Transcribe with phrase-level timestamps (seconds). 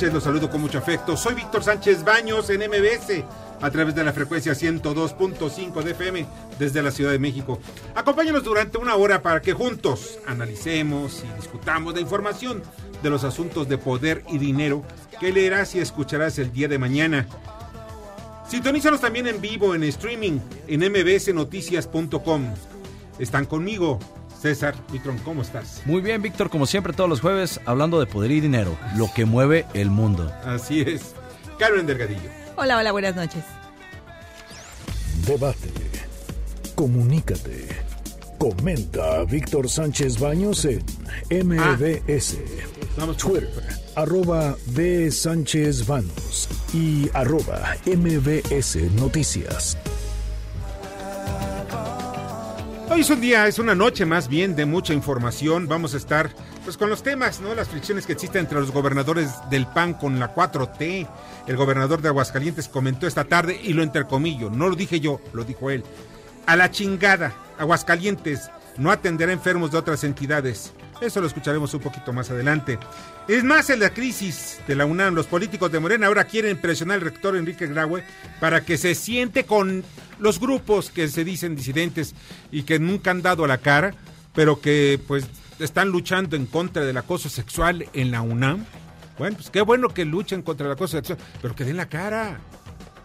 [0.00, 0.14] Noches.
[0.14, 1.16] Los saludo con mucho afecto.
[1.16, 3.22] Soy Víctor Sánchez Baños en MBS
[3.60, 6.26] a través de la frecuencia 102.5 de FM
[6.58, 7.58] desde la Ciudad de México.
[7.94, 12.62] Acompáñanos durante una hora para que juntos analicemos y discutamos la información
[13.02, 14.82] de los asuntos de poder y dinero
[15.18, 17.26] que leerás y escucharás el día de mañana.
[18.48, 22.54] Sintonízanos también en vivo en streaming en mbsnoticias.com.
[23.18, 23.98] Están conmigo
[24.40, 25.82] César Vitron, ¿cómo estás?
[25.84, 29.24] Muy bien, Víctor, como siempre todos los jueves, hablando de poder y dinero, lo que
[29.24, 30.32] mueve el mundo.
[30.44, 31.14] Así es.
[31.58, 32.30] Carmen Delgadillo.
[32.56, 33.44] Hola, hola, buenas noches.
[35.26, 35.70] Debate.
[36.74, 37.68] Comunícate.
[38.38, 40.82] Comenta a Víctor Sánchez Baños en
[41.46, 42.38] MBS.
[42.98, 43.50] Con- Twitter,
[43.96, 45.10] arroba B.
[45.10, 49.76] Sánchez Baños y arroba MBS Noticias.
[52.92, 55.68] Hoy es un día, es una noche más bien de mucha información.
[55.68, 56.28] Vamos a estar
[56.64, 57.54] pues con los temas, ¿no?
[57.54, 61.06] Las fricciones que existen entre los gobernadores del PAN con la 4T.
[61.46, 65.44] El gobernador de Aguascalientes comentó esta tarde y lo intercomillo, no lo dije yo, lo
[65.44, 65.84] dijo él.
[66.46, 70.72] A la chingada, Aguascalientes no atenderá enfermos de otras entidades.
[71.00, 72.78] Eso lo escucharemos un poquito más adelante.
[73.26, 76.96] Es más, en la crisis de la UNAM, los políticos de Morena ahora quieren presionar
[76.96, 78.04] al rector Enrique Graue
[78.38, 79.82] para que se siente con
[80.18, 82.14] los grupos que se dicen disidentes
[82.52, 83.94] y que nunca han dado la cara,
[84.34, 85.26] pero que pues
[85.58, 88.66] están luchando en contra del acoso sexual en la UNAM.
[89.18, 92.40] Bueno, pues qué bueno que luchen contra el acoso sexual, pero que den la cara.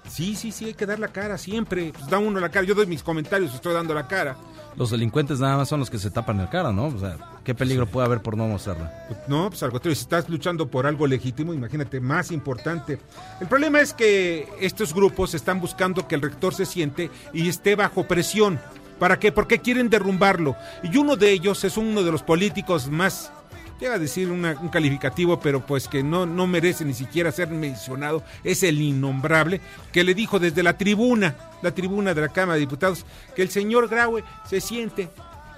[0.10, 1.92] Sí, sí, sí, hay que dar la cara siempre.
[1.94, 2.66] Pues da uno la cara.
[2.66, 4.38] Yo doy mis comentarios, estoy dando la cara.
[4.76, 6.88] Los delincuentes nada más son los que se tapan la cara, ¿no?
[6.88, 8.92] O sea, ¿qué peligro puede haber por no mostrarla?
[9.28, 13.00] No, pues al contrario, si estás luchando por algo legítimo, imagínate, más importante.
[13.40, 17.76] El problema es que estos grupos están buscando que el rector se siente y esté
[17.76, 18.60] bajo presión.
[19.00, 19.32] ¿Para qué?
[19.32, 20.56] Porque quieren derrumbarlo.
[20.84, 23.32] Y uno de ellos es uno de los políticos más,
[23.80, 28.24] llega a decir un calificativo, pero pues que no, no merece ni siquiera ser mencionado,
[28.44, 32.62] es el innombrable, que le dijo desde la tribuna, la tribuna de la Cámara de
[32.62, 33.06] Diputados,
[33.36, 35.10] que el señor Graue se siente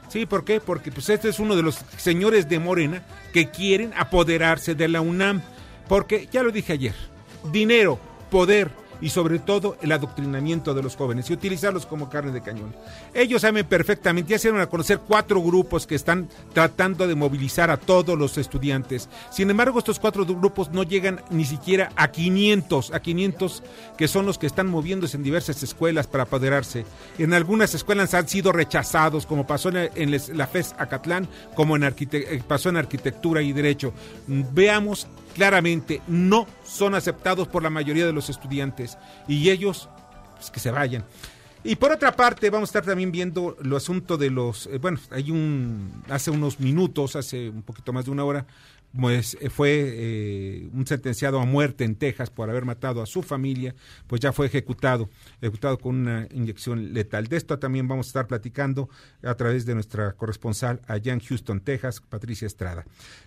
[0.09, 0.61] Sí, ¿por qué?
[0.61, 5.01] Porque pues este es uno de los señores de Morena que quieren apoderarse de la
[5.01, 5.41] UNAM.
[5.87, 6.95] Porque, ya lo dije ayer,
[7.51, 7.99] dinero,
[8.29, 12.75] poder y sobre todo el adoctrinamiento de los jóvenes y utilizarlos como carne de cañón.
[13.13, 17.69] Ellos saben perfectamente, ya se dieron a conocer cuatro grupos que están tratando de movilizar
[17.69, 19.09] a todos los estudiantes.
[19.31, 23.63] Sin embargo, estos cuatro grupos no llegan ni siquiera a 500, a 500
[23.97, 26.85] que son los que están moviéndose en diversas escuelas para apoderarse.
[27.17, 32.69] En algunas escuelas han sido rechazados, como pasó en, la FES Acatlán, como eh, pasó
[32.69, 33.93] en arquitectura y derecho.
[34.27, 38.97] Veamos claramente, no son aceptados por la mayoría de los estudiantes
[39.27, 39.89] y ellos,
[40.35, 41.05] pues que se vayan.
[41.63, 44.99] Y por otra parte, vamos a estar también viendo lo asunto de los, eh, bueno,
[45.11, 48.45] hay un, hace unos minutos, hace un poquito más de una hora,
[48.99, 53.21] pues eh, fue eh, un sentenciado a muerte en Texas por haber matado a su
[53.21, 53.75] familia,
[54.07, 55.09] pues ya fue ejecutado,
[55.41, 57.27] ejecutado con una inyección letal.
[57.27, 58.89] De esto también vamos a estar platicando
[59.23, 62.85] a través de nuestra corresponsal allá en Houston, Texas, Patricia Estrada.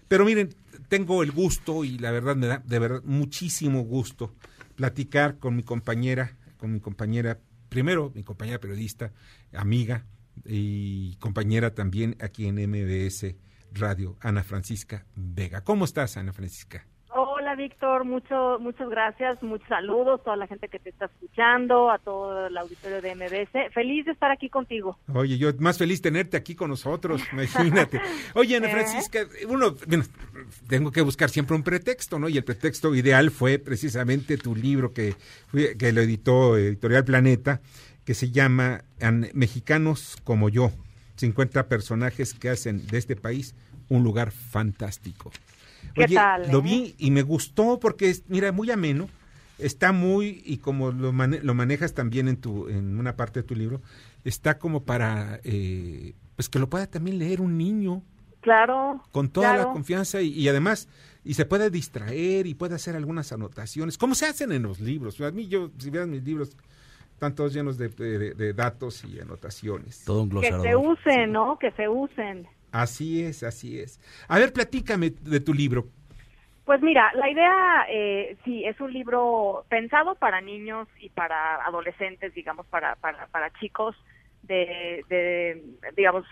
[0.09, 0.55] Pero miren,
[0.89, 4.35] tengo el gusto y la verdad me da de verdad muchísimo gusto
[4.75, 7.39] platicar con mi compañera, con mi compañera,
[7.69, 9.13] primero mi compañera periodista,
[9.53, 10.05] amiga
[10.45, 13.37] y compañera también aquí en MBS
[13.73, 15.63] Radio, Ana Francisca Vega.
[15.63, 16.87] ¿Cómo estás, Ana Francisca?
[17.13, 21.91] Hola Víctor, mucho, muchas gracias, muchos saludos a toda la gente que te está escuchando,
[21.91, 23.73] a todo el auditorio de MBS.
[23.75, 24.97] Feliz de estar aquí contigo.
[25.13, 28.01] Oye, yo más feliz tenerte aquí con nosotros, imagínate.
[28.35, 28.71] Oye, Ana ¿Eh?
[28.71, 30.05] Francisca, uno, bueno,
[30.69, 32.29] tengo que buscar siempre un pretexto, ¿no?
[32.29, 35.17] Y el pretexto ideal fue precisamente tu libro que,
[35.79, 37.61] que lo editó Editorial Planeta,
[38.05, 40.71] que se llama An- Mexicanos como yo,
[41.21, 43.55] 50 personajes que hacen de este país
[43.89, 45.31] un lugar fantástico.
[45.95, 46.63] ¿Qué Oye, tal, lo eh?
[46.63, 49.09] vi y me gustó porque, es, mira, muy ameno,
[49.59, 53.45] está muy, y como lo, mane- lo manejas también en, tu, en una parte de
[53.47, 53.83] tu libro,
[54.25, 58.03] está como para, eh, pues que lo pueda también leer un niño
[58.41, 59.03] Claro.
[59.13, 60.89] con toda la confianza y, y además,
[61.25, 65.21] y se puede distraer y puede hacer algunas anotaciones, como se hacen en los libros.
[65.21, 66.57] A mí, yo, si vean mis libros,
[67.21, 70.03] están todos llenos de, de- de datos y anotaciones.
[70.07, 70.63] Todo un Que glosario.
[70.63, 71.59] se usen, ¿no?
[71.59, 72.47] Que se usen.
[72.73, 74.01] Así es, así es.
[74.27, 75.85] A ver, platícame de tu libro.
[76.65, 82.33] Pues mira, la idea, eh, sí, es un libro pensado para niños y para adolescentes,
[82.33, 83.95] digamos, para, para, para chicos
[84.45, 85.63] de, de,
[85.95, 86.25] digamos,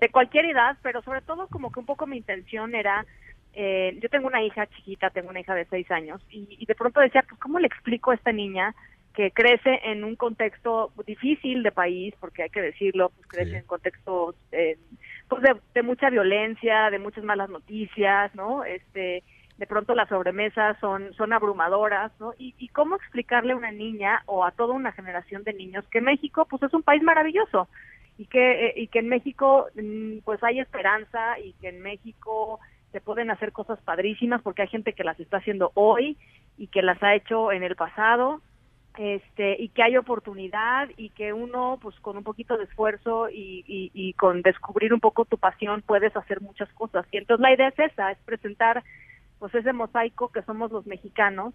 [0.00, 3.06] de cualquier edad, pero sobre todo como que un poco mi intención era,
[3.52, 6.74] eh, yo tengo una hija chiquita, tengo una hija de seis años, y, y de
[6.74, 8.74] pronto decía, pues, ¿cómo le explico a esta niña
[9.14, 13.56] que crece en un contexto difícil de país, porque hay que decirlo, pues crece Sí.
[13.56, 14.78] en contextos eh,
[15.28, 18.64] pues de, de mucha violencia, de muchas malas noticias, ¿no?
[18.64, 19.22] Este,
[19.58, 22.32] de pronto las sobremesas son son abrumadoras, ¿no?
[22.38, 26.00] Y, y cómo explicarle a una niña o a toda una generación de niños que
[26.00, 27.68] México, pues es un país maravilloso
[28.18, 32.60] y que eh, y que en México mm, pues hay esperanza y que en México
[32.92, 36.16] se pueden hacer cosas padrísimas porque hay gente que las está haciendo hoy
[36.58, 38.40] y que las ha hecho en el pasado
[38.98, 43.64] este y que hay oportunidad y que uno pues con un poquito de esfuerzo y,
[43.66, 47.54] y, y con descubrir un poco tu pasión puedes hacer muchas cosas y entonces la
[47.54, 48.82] idea es esa es presentar
[49.38, 51.54] pues ese mosaico que somos los mexicanos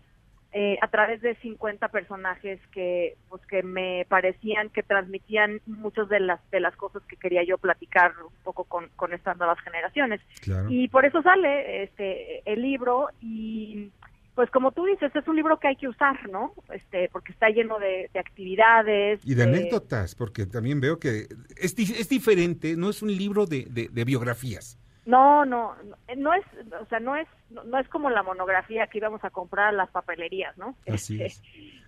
[0.53, 6.21] eh, a través de 50 personajes que pues que me parecían que transmitían muchas de
[6.21, 10.21] las de las cosas que quería yo platicar un poco con, con estas nuevas generaciones
[10.41, 10.67] Claro.
[10.69, 13.91] y por eso sale este el libro y
[14.37, 17.49] pues como tú dices es un libro que hay que usar no este porque está
[17.49, 22.75] lleno de, de actividades Y de de- anécdotas, porque también veo que es, es diferente,
[22.77, 24.77] no es un libro de, de- biografías.
[25.05, 25.75] no no
[26.15, 26.45] no- es
[26.81, 29.71] o sea no es no, no es como la monografía que íbamos a comprar a
[29.71, 31.25] las papelerías no Así Este,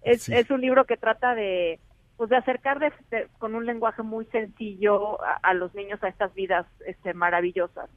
[0.03, 0.27] es.
[0.27, 1.79] es, es un libro que trata de
[2.17, 6.07] pues de acercar de- de- con un lenguaje muy sencillo a, a los niños a
[6.09, 7.89] estas vidas este maravillosas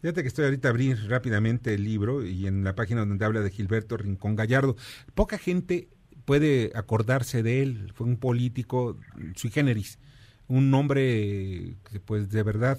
[0.00, 3.40] Fíjate que estoy ahorita a abrir rápidamente el libro y en la página donde habla
[3.40, 4.76] de Gilberto Rincón Gallardo.
[5.14, 5.88] Poca gente
[6.24, 7.92] puede acordarse de él.
[7.94, 8.98] Fue un político
[9.36, 9.98] sui generis,
[10.48, 12.78] un hombre pues de verdad,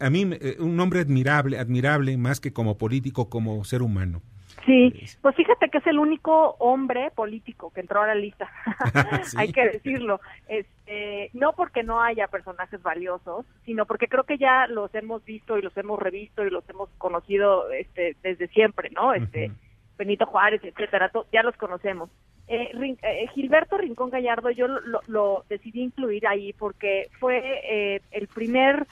[0.00, 4.22] a a mí eh, un hombre admirable, admirable más que como político, como ser humano.
[4.66, 8.50] Sí, pues fíjate que es el único hombre político que entró a la lista,
[9.24, 9.36] Sí.
[9.38, 10.20] hay que decirlo.
[10.48, 15.56] Este, no porque no haya personajes valiosos, sino porque creo que ya los hemos visto
[15.58, 19.14] y los hemos revisto y los hemos conocido este, desde siempre, ¿no?
[19.14, 19.50] Este.
[19.96, 22.08] Benito Juárez, etcétera, ya los conocemos.
[22.46, 22.70] Eh,
[23.02, 28.28] eh, Gilberto Rincón Gallardo yo lo, lo- lo decidí incluir ahí porque fue eh, el
[28.28, 28.86] primer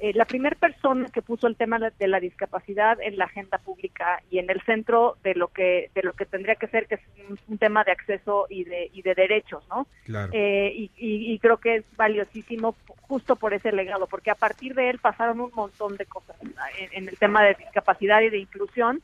[0.00, 4.22] eh, la primera persona que puso el tema de la discapacidad en la agenda pública
[4.30, 7.00] y en el centro de lo que de lo que tendría que ser que es
[7.28, 10.30] un, un tema de acceso y de y de derechos no Claro.
[10.32, 14.74] Eh, y, y- y creo que es valiosísimo justo por ese legado porque a partir
[14.74, 16.54] de él pasaron un montón de cosas en,
[16.92, 19.02] en el tema de discapacidad y de inclusión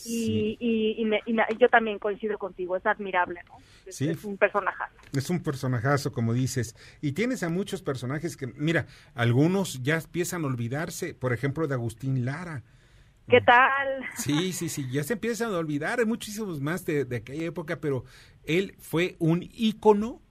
[0.00, 0.56] Sí.
[0.60, 3.54] y, y, y me- y me- yo también coincido contigo es admirable no
[3.86, 4.08] es, Sí.
[4.08, 6.76] es un personaje Es un personajazo, como dices.
[7.00, 11.74] Y tienes a muchos personajes que, mira, algunos ya empiezan a olvidarse, por ejemplo, de
[11.74, 12.62] Agustín Lara.
[13.28, 17.16] qué tal Sí, sí, sí, ya se empiezan a olvidar, hay muchísimos más de, de
[17.16, 18.04] aquella época, pero
[18.44, 20.22] él fue un ícono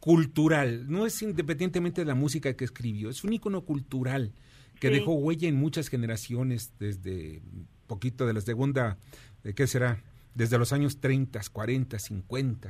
[0.00, 4.32] cultural, no es independientemente de la música que escribió, es un ícono cultural
[4.80, 4.94] que Sí.
[4.94, 7.42] dejó huella en muchas generaciones, desde
[7.86, 8.96] poquito de la segunda,
[9.42, 9.98] ¿de qué será?
[10.34, 12.68] Desde los años 30, 40, 50.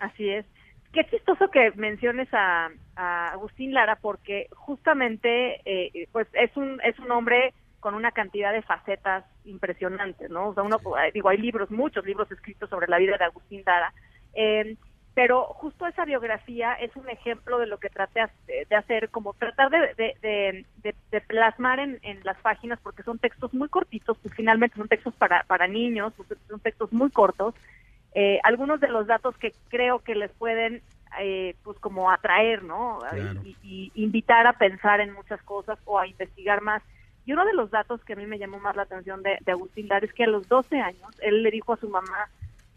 [0.00, 0.46] Así es.
[0.92, 6.98] Qué chistoso que menciones a, a Agustín Lara porque justamente eh, pues es un es
[6.98, 10.50] un hombre con una cantidad de facetas impresionantes, ¿no?
[10.50, 13.62] O sea, uno eh, digo hay libros, muchos libros escritos sobre la vida de Agustín
[13.66, 13.92] Lara,
[14.34, 14.76] eh,
[15.14, 19.70] pero justo esa biografía es un ejemplo de lo que traté de, hacer, como tratar
[19.70, 24.16] de, de, de- de- de plasmar en, en las páginas, porque son textos muy cortitos,
[24.22, 27.54] pues finalmente son textos para, para niños, pues, son textos muy cortos,
[28.14, 30.82] eh, algunos de los datos que creo que les pueden
[31.20, 33.00] eh, pues como atraer, ¿no?
[33.10, 33.40] Claro.
[33.44, 36.82] Y, y invitar a pensar en muchas cosas o a investigar más.
[37.26, 39.52] Y uno de los datos que a mí me llamó más la atención de, de
[39.52, 42.28] Agustín Lara es que a los 12 años él le dijo a su mamá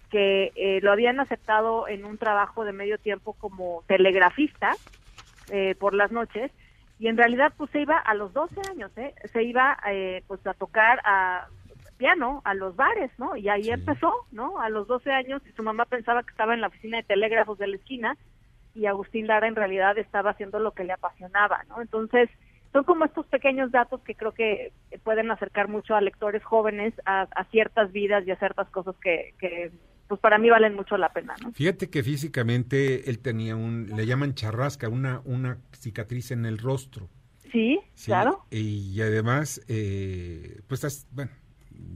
[0.10, 4.72] que eh, lo habían aceptado en un trabajo de medio tiempo como telegrafista
[5.52, 6.52] eh, por las noches
[7.00, 9.14] y en realidad pues se iba a los 12 años, ¿eh?
[9.32, 11.48] se iba eh, pues a tocar a
[11.98, 13.36] piano a los bares, ¿no?
[13.36, 14.60] Y ahí empezó, ¿no?
[14.60, 17.58] A los 12 años y su mamá pensaba que estaba en la oficina de telégrafos
[17.58, 18.18] de la esquina
[18.74, 21.82] y Agustín Lara en realidad estaba haciendo lo que le apasionaba, ¿no?
[21.82, 22.30] Entonces,
[22.74, 27.22] son como estos pequeños datos que creo que pueden acercar mucho a lectores jóvenes a,
[27.22, 29.72] a ciertas vidas y a ciertas cosas que, que,
[30.08, 31.52] pues para mí valen mucho la pena, ¿no?
[31.54, 37.10] Fíjate que físicamente él tenía un, le llaman charrasca, una, una cicatriz en el rostro.
[37.52, 38.46] Sí, Sí, claro.
[38.52, 41.32] Y además, eh, pues, bueno,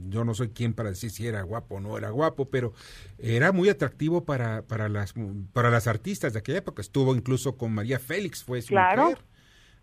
[0.08, 2.72] yo no soy quien para decir si era guapo o no era guapo, pero
[3.18, 5.14] era muy atractivo para, para, las,
[5.52, 6.80] para las artistas de aquella época.
[6.82, 9.02] Estuvo incluso con María Félix, fue su Claro.
[9.04, 9.18] mujer.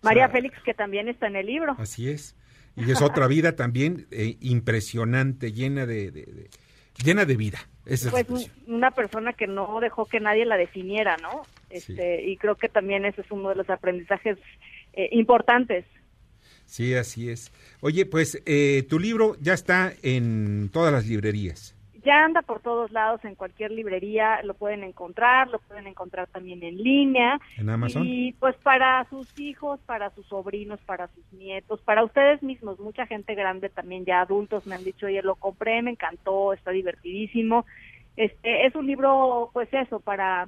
[0.02, 1.76] O María sea, Félix, que también está en el libro.
[1.78, 2.36] Así es.
[2.76, 6.50] Y es otra vida también eh, impresionante, llena de, de- de-
[7.04, 7.60] llena de vida.
[7.86, 8.76] Esa es Pues expresión.
[8.76, 11.44] una persona que no dejó que nadie la definiera, ¿no?
[11.70, 14.38] Este, Y creo que también ese es uno de los aprendizajes
[14.94, 15.86] eh, importantes.
[16.66, 17.52] Sí, así es.
[17.80, 21.76] Oye, pues eh, tu libro ya está en todas las librerías.
[22.08, 26.64] Ya anda por todos lados, en cualquier librería lo pueden encontrar, lo pueden encontrar también
[26.64, 27.38] en línea.
[27.58, 28.04] ¿En Amazon?
[28.06, 33.06] Y pues para sus hijos, para sus sobrinos, para sus nietos, para ustedes mismos, mucha
[33.08, 37.66] gente grande también, ya adultos me han dicho, oye, lo compré, me encantó, está divertidísimo.
[38.16, 40.48] Este es un libro, pues eso, para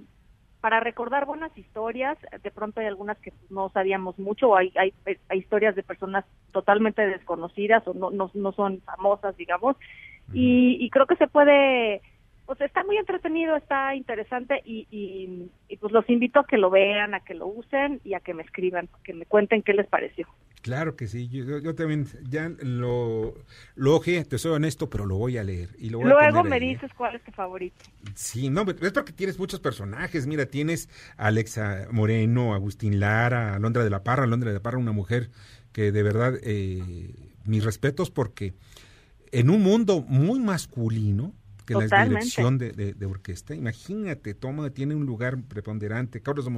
[0.62, 4.94] para recordar buenas historias, de pronto hay algunas que no sabíamos mucho, o hay, hay,
[5.30, 9.78] hay historias de personas totalmente desconocidas o no, no, no son famosas, digamos,
[10.34, 12.02] y, y creo que se puede,
[12.46, 16.70] pues está muy entretenido, está interesante y, y, y, pues los invito a que lo
[16.70, 19.88] vean, a que lo usen y a que me escriban, que me cuenten qué les
[19.88, 20.28] pareció.
[20.62, 23.34] Claro que sí, yo, también ya lo,
[23.76, 25.70] lo ojeé, te soy honesto, pero lo voy a leer.
[25.80, 26.68] Y lo voy Luego me ahí, ¿eh?
[26.74, 27.78] dices cuál es tu favorito.
[28.14, 30.28] Sí, no, es porque tienes muchos personajes.
[30.28, 34.26] Mira, tienes a Alexa Moreno, Agustín Lara, Alondra de la Parra.
[34.26, 35.30] Alondra de la Parra, una mujer
[35.72, 36.84] que de verdad, eh,
[37.46, 38.54] mis respetos porque
[39.32, 41.34] en un mundo muy masculino,
[41.66, 46.20] que la dirección de, de- de orquesta, imagínate, toma, tiene un lugar preponderante.
[46.22, 46.52] Carlos de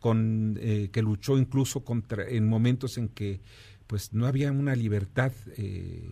[0.00, 3.40] con, eh, que luchó incluso contra, en momentos en que
[3.86, 6.08] pues no había una libertad, eh,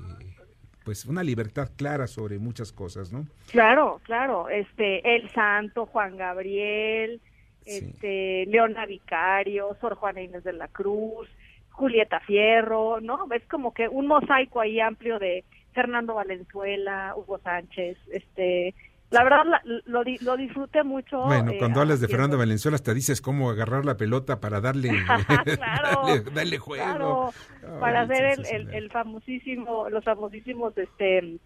[0.84, 3.26] pues una libertad clara sobre muchas cosas, ¿no?
[3.50, 7.20] Claro, claro, este, El Santo, Juan Gabriel,
[7.64, 7.78] Sí.
[7.94, 11.28] este, Leona Vicario, Sor Juana Inés de la Cruz,
[11.76, 13.26] Julieta Fierro, ¿no?
[13.34, 18.74] Es como que un mosaico ahí amplio de Fernando Valenzuela, Hugo Sánchez, este,
[19.10, 21.20] la verdad la- lo, lo disfruté mucho.
[21.20, 24.88] Bueno, eh, cuando hablas de Fernando Valenzuela hasta dices cómo agarrar la pelota para darle,
[25.58, 26.84] Claro, darle, darle juego.
[26.84, 27.30] Claro,
[27.78, 31.36] para hacer el, el, el famosísimo, los famosísimos, este,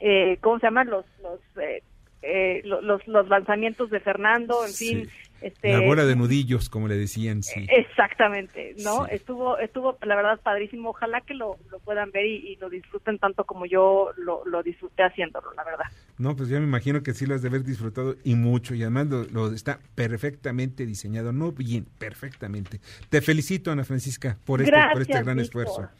[0.00, 0.88] eh, ¿cómo se llaman?
[0.88, 1.82] Los, los, eh,
[2.24, 4.88] eh, lo- los, los lanzamientos de Fernando, en Sí.
[4.96, 5.08] fin.
[5.40, 7.66] Este, La bola de nudillos, como le decían, sí.
[7.68, 9.04] Exactamente, ¿no?
[9.04, 9.10] Sí.
[9.16, 10.90] Estuvo, estuvo, la verdad, padrísimo.
[10.90, 14.62] Ojalá que lo, lo puedan ver y, y lo disfruten tanto como yo lo, lo
[14.62, 15.84] disfruté haciéndolo, la verdad.
[16.16, 18.82] No, pues ya me imagino que sí lo has de haber disfrutado y mucho, y
[18.82, 22.80] además lo, lo está perfectamente diseñado, no bien, perfectamente.
[23.10, 25.40] Te felicito, Ana Francisca, por este, por este gran Víctor.
[25.66, 25.90] esfuerzo.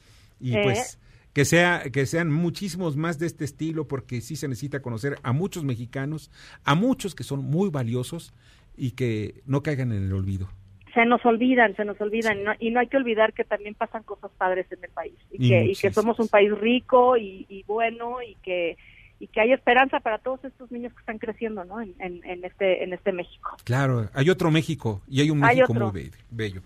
[0.40, 0.60] Y Eh.
[0.62, 0.98] pues
[1.34, 5.32] que sea que sean muchísimos más de este estilo porque sí se necesita conocer a
[5.32, 6.30] muchos mexicanos,
[6.64, 8.32] a muchos que son muy valiosos
[8.76, 10.48] y que no caigan en el olvido.
[10.94, 13.74] Se nos olvidan, se nos olvidan, y no, y no hay que olvidar que también
[13.74, 17.16] pasan cosas padres en el país, y, Y que, y que somos un país rico
[17.16, 18.76] y, bueno, y que
[19.20, 21.80] y que hay esperanza para todos estos niños que están creciendo, ¿no?
[21.80, 23.56] En, en, en este en este México.
[23.64, 26.62] Claro, hay otro México y hay un México muy be- bello.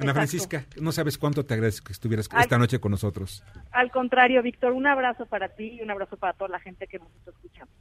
[0.00, 0.48] Ana Exacto.
[0.48, 3.44] Francisca, no sabes cuánto te agradezco que estuvieras esta noche con nosotros.
[3.70, 6.98] Al contrario, Víctor, un abrazo para ti y un abrazo para toda la gente que
[6.98, 7.72] nos está escuchando.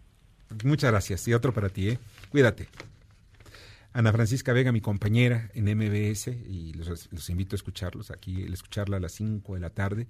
[0.65, 1.27] Muchas gracias.
[1.27, 1.99] Y otro para ti, ¿eh?
[2.29, 2.67] Cuídate.
[3.93, 8.53] Ana Francisca Vega, mi compañera en MBS, y los, los invito a escucharlos aquí, el
[8.53, 10.07] escucharla a las 5 de la tarde.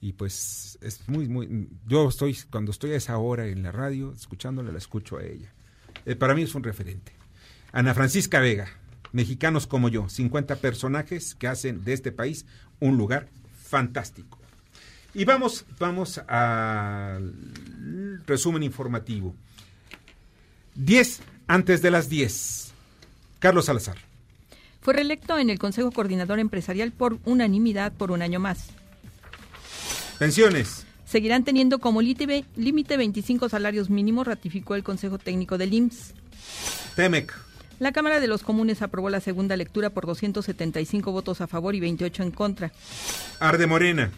[0.00, 1.68] Y pues es muy, muy.
[1.86, 5.52] Yo estoy, cuando estoy a esa hora en la radio, escuchándola, la escucho a ella.
[6.04, 7.12] Eh, para mí es un referente.
[7.70, 8.68] Ana Francisca Vega,
[9.12, 12.46] mexicanos como yo, 50 personajes que hacen de este país
[12.80, 13.28] un lugar
[13.62, 14.38] fantástico.
[15.14, 17.32] Y vamos, vamos al
[18.26, 19.34] resumen informativo.
[20.74, 22.72] 10 antes de las 10.
[23.38, 23.98] Carlos Salazar.
[24.80, 28.70] Fue reelecto en el Consejo Coordinador Empresarial por unanimidad por un año más.
[30.18, 30.86] Pensiones.
[31.04, 36.14] Seguirán teniendo como límite límite 25 salarios mínimos, ratificó el Consejo Técnico del IMSS.
[36.96, 37.51] Temec.
[37.78, 41.80] La Cámara de los Comunes aprobó la segunda lectura por 275 votos a favor y
[41.80, 42.72] 28 en contra.
[43.40, 44.10] Arde Morena.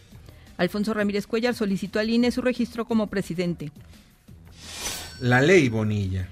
[0.57, 3.73] Alfonso Ramírez Cuellar solicitó al INE su registro como presidente.
[5.21, 6.29] La ley Bonilla.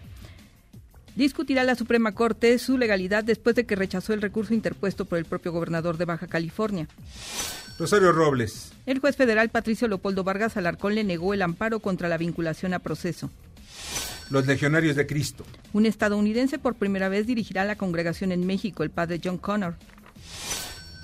[1.14, 5.25] Discutirá la Suprema Corte su legalidad después de que rechazó el recurso interpuesto por el
[5.25, 6.88] propio gobernador de Baja California.
[7.79, 8.73] Rosario Robles.
[8.87, 12.79] El juez federal Patricio Leopoldo Vargas Alarcón le negó el amparo contra la vinculación a
[12.79, 13.31] proceso.
[14.32, 15.44] Los legionarios de Cristo.
[15.74, 19.76] Un estadounidense por primera vez dirigirá la congregación en México, el padre John Connor.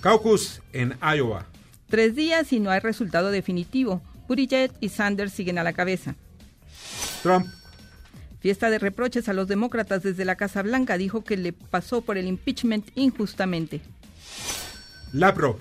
[0.01, 1.45] Caucus en Iowa.
[1.91, 4.01] Tres días y no hay resultado definitivo.
[4.27, 6.15] Buttigieg y Sanders siguen a la cabeza.
[7.23, 7.47] Trump.
[8.41, 12.17] Fiesta de reproches a los demócratas desde la Casa Blanca dijo que le pasó por
[12.17, 13.83] el impeachment injustamente.
[15.13, 15.61] Lapro.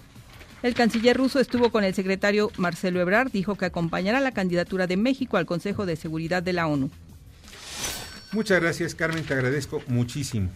[0.64, 4.96] El canciller ruso estuvo con el secretario Marcelo Ebrard, dijo que acompañará la candidatura de
[4.96, 6.90] México al Consejo de Seguridad de la ONU.
[8.32, 10.50] Muchas gracias, Carmen, te agradezco muchísimo.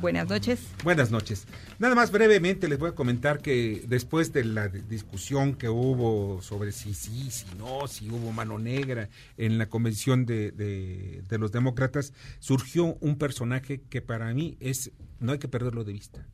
[0.00, 0.60] Buenas noches.
[0.84, 1.46] Buenas noches.
[1.80, 6.70] Nada más brevemente les voy a comentar que después de la discusión que hubo sobre
[6.70, 12.12] si sí, si no, si hubo mano negra en la convención de, de, los demócratas,
[12.38, 16.24] surgió un personaje que para mí es, no hay que perderlo de vista,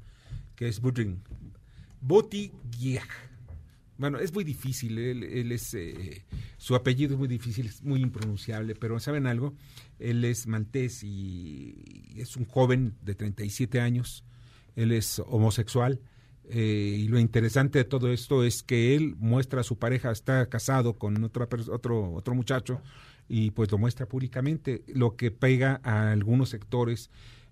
[0.56, 1.22] que es Budrin.
[2.02, 3.08] Buttigieg.
[3.96, 6.22] Bueno, es muy difícil, él, es, eh,
[6.56, 9.54] su apellido es muy difícil, es muy impronunciable, pero ¿saben algo?
[9.98, 14.24] Él es maltés y es un joven de 37 años,
[14.76, 16.00] él es homosexual,
[16.50, 20.46] eh, y lo interesante de todo esto es que él muestra a su pareja, está
[20.46, 22.80] casado con otra, otro, otro muchacho,
[23.28, 27.10] y pues lo muestra públicamente, lo que pega a algunos sectores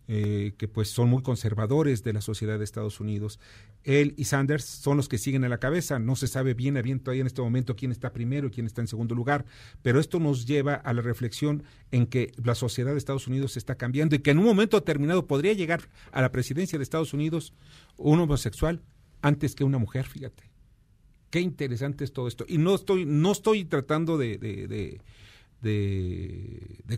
[0.08, 3.38] eh, que pues son muy conservadores de la sociedad de Estados Unidos.
[3.84, 5.98] Él y Sanders son los que siguen a la cabeza.
[5.98, 8.66] No se sabe bien a bien todavía en este momento quién está primero y quién
[8.66, 9.44] está en segundo lugar,
[9.82, 13.76] pero esto nos lleva a la reflexión en que la sociedad de Estados Unidos está
[13.76, 17.54] cambiando y que en un momento determinado podría llegar a la presidencia de Estados Unidos
[17.96, 18.82] un homosexual
[19.20, 20.50] antes que una mujer, fíjate.
[21.30, 22.44] Qué interesante es todo esto.
[22.46, 25.00] Y no estoy, no estoy tratando de de,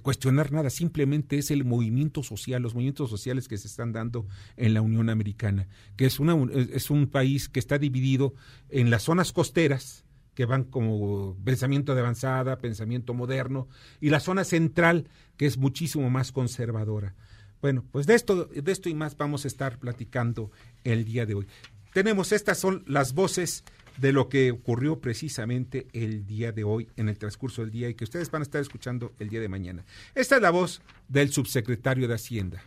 [0.02, 4.74] cuestionar nada, simplemente es el movimiento social, los movimientos sociales que se están dando en
[4.74, 8.34] la Unión Americana, que es, una, es un país que está dividido
[8.70, 13.68] en las zonas costeras, que van como pensamiento de avanzada, pensamiento moderno,
[14.00, 17.14] y la zona central, que es muchísimo más conservadora.
[17.62, 20.50] Bueno, pues de esto, de esto y más vamos a estar platicando
[20.82, 21.46] el día de hoy.
[21.94, 23.64] Tenemos, estas son las voces
[23.98, 27.94] de lo que ocurrió precisamente el día de hoy, en el transcurso del día, y
[27.94, 29.84] que ustedes van a estar escuchando el día de mañana.
[30.14, 32.62] Esta es la voz del subsecretario de Hacienda.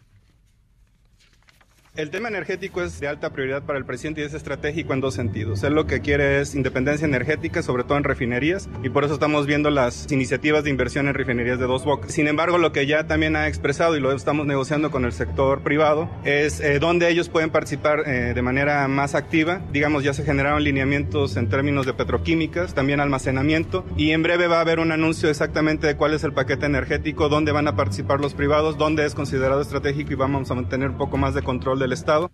[1.98, 5.16] El tema energético es de alta prioridad para el presidente y es estratégico en dos
[5.16, 5.64] sentidos.
[5.64, 9.48] Él lo que quiere es independencia energética, sobre todo en refinerías, y por eso estamos
[9.48, 12.14] viendo las iniciativas de inversión en refinerías de dos bocas.
[12.14, 15.64] Sin embargo, lo que ya también ha expresado y lo estamos negociando con el sector
[15.64, 19.64] privado es eh, dónde ellos pueden participar eh, de manera más activa.
[19.74, 24.60] Digamos, ya se generaron lineamientos en términos de petroquímicas, también almacenamiento, y en breve va
[24.60, 28.20] a haber un anuncio exactamente de cuál es el paquete energético, dónde van a participar
[28.20, 31.80] los privados, dónde es considerado estratégico y vamos a mantener un poco más de control
[31.80, 32.32] de Estado?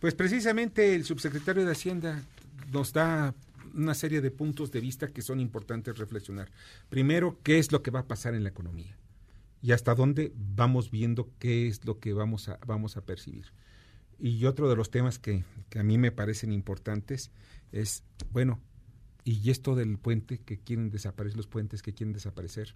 [0.00, 2.22] Pues precisamente el subsecretario de Hacienda
[2.70, 3.34] nos da
[3.74, 6.50] una serie de puntos de vista que son importantes reflexionar.
[6.88, 8.96] Primero, ¿qué es lo que va a pasar en la economía?
[9.62, 13.46] Y hasta dónde vamos viendo qué es lo que vamos a, vamos a percibir.
[14.18, 17.30] Y otro de los temas que, que a mí me parecen importantes
[17.72, 18.60] es, bueno,
[19.24, 22.74] y esto del puente, que quieren desaparecer, los puentes que quieren desaparecer.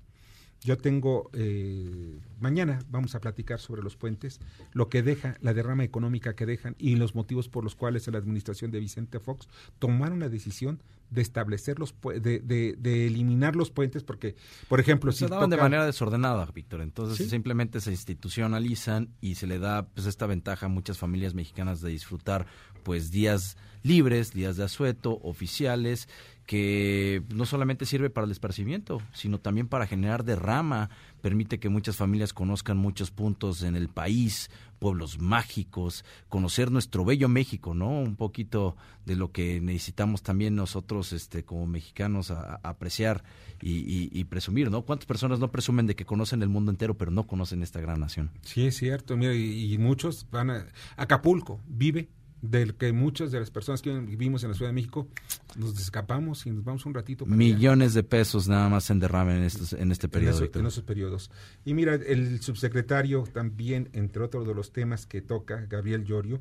[0.63, 4.41] Yo tengo, eh, mañana vamos a platicar sobre los puentes,
[4.73, 8.19] lo que deja, la derrama económica que dejan y los motivos por los cuales la
[8.19, 14.05] administración de Vicente Fox tomaron la decisión de establecer los, de, de, eliminar los puentes,
[14.05, 14.37] porque,
[14.69, 16.83] por ejemplo, si se daban de manera desordenada, Víctor.
[16.83, 21.81] Entonces simplemente se institucionalizan y se le da pues esta ventaja a muchas familias mexicanas
[21.81, 22.47] de disfrutar
[22.85, 26.09] pues días libres, días de asueto, oficiales
[26.51, 30.91] que no solamente sirve para el esparcimiento, sino también para generar derrama,
[31.23, 37.29] permite que muchas familias conozcan muchos puntos en el país, pueblos mágicos, conocer nuestro bello
[37.29, 37.91] México, ¿no?
[37.91, 38.75] Un poquito
[39.07, 43.23] de lo que necesitamos también nosotros, este, como mexicanos, a, apreciar
[43.63, 44.83] y, presumir, ¿no?
[44.83, 48.01] ¿Cuántas personas no presumen de que conocen el mundo entero, pero no conocen esta gran
[48.01, 48.33] nación?
[48.43, 52.09] Sí, es cierto, mira, y, y muchos van a Acapulco, vive
[52.43, 55.09] del que muchas de las personas que vivimos en la Ciudad de México
[55.57, 57.27] nos escapamos y nos vamos un ratito.
[57.27, 60.49] Millones de pesos nada más en derrame en, estos, en este periodo.
[60.55, 61.31] En, esos periodos.
[61.65, 66.41] Y mira, el subsecretario también, entre otros de los temas que toca, Gabriel Llorio,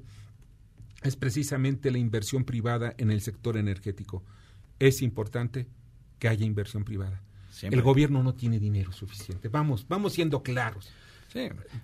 [1.04, 4.24] es precisamente la inversión privada en el sector energético.
[4.80, 5.68] Es importante
[6.18, 7.22] que haya inversión privada.
[7.62, 9.50] El gobierno no tiene dinero suficiente.
[9.50, 10.92] Vamos, vamos siendo claros.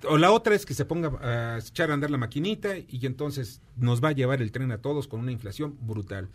[0.10, 3.62] O la otra es que se ponga a echar a andar la maquinita y entonces
[3.76, 6.30] nos va a llevar el tren a todos con una inflación brutal.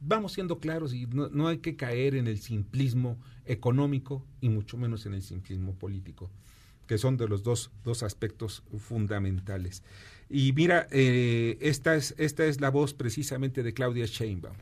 [0.00, 4.76] vamos siendo claros y no, no hay que caer en el simplismo económico y mucho
[4.76, 6.30] menos en el simplismo político
[6.86, 9.82] que son de los dos, dos aspectos fundamentales.
[10.28, 14.56] Y mira, eh, esta, es, esta es la voz precisamente de Claudia Sheinbaum.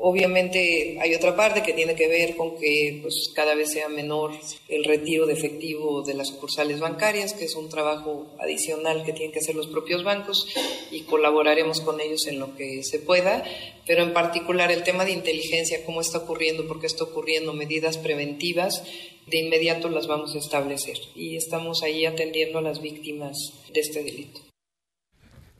[0.00, 4.32] Obviamente hay otra parte que tiene que ver con que pues, cada vez sea menor
[4.68, 9.32] el retiro de efectivo de las sucursales bancarias, que es un trabajo adicional que tienen
[9.32, 10.46] que hacer los propios bancos
[10.92, 13.42] y colaboraremos con ellos en lo que se pueda,
[13.86, 17.98] pero en particular el tema de inteligencia, cómo está ocurriendo, por qué está ocurriendo, medidas
[17.98, 18.84] preventivas,
[19.26, 23.36] de inmediato las vamos a establecer y estamos ahí atendiendo a las víctimas
[23.72, 24.40] de este delito.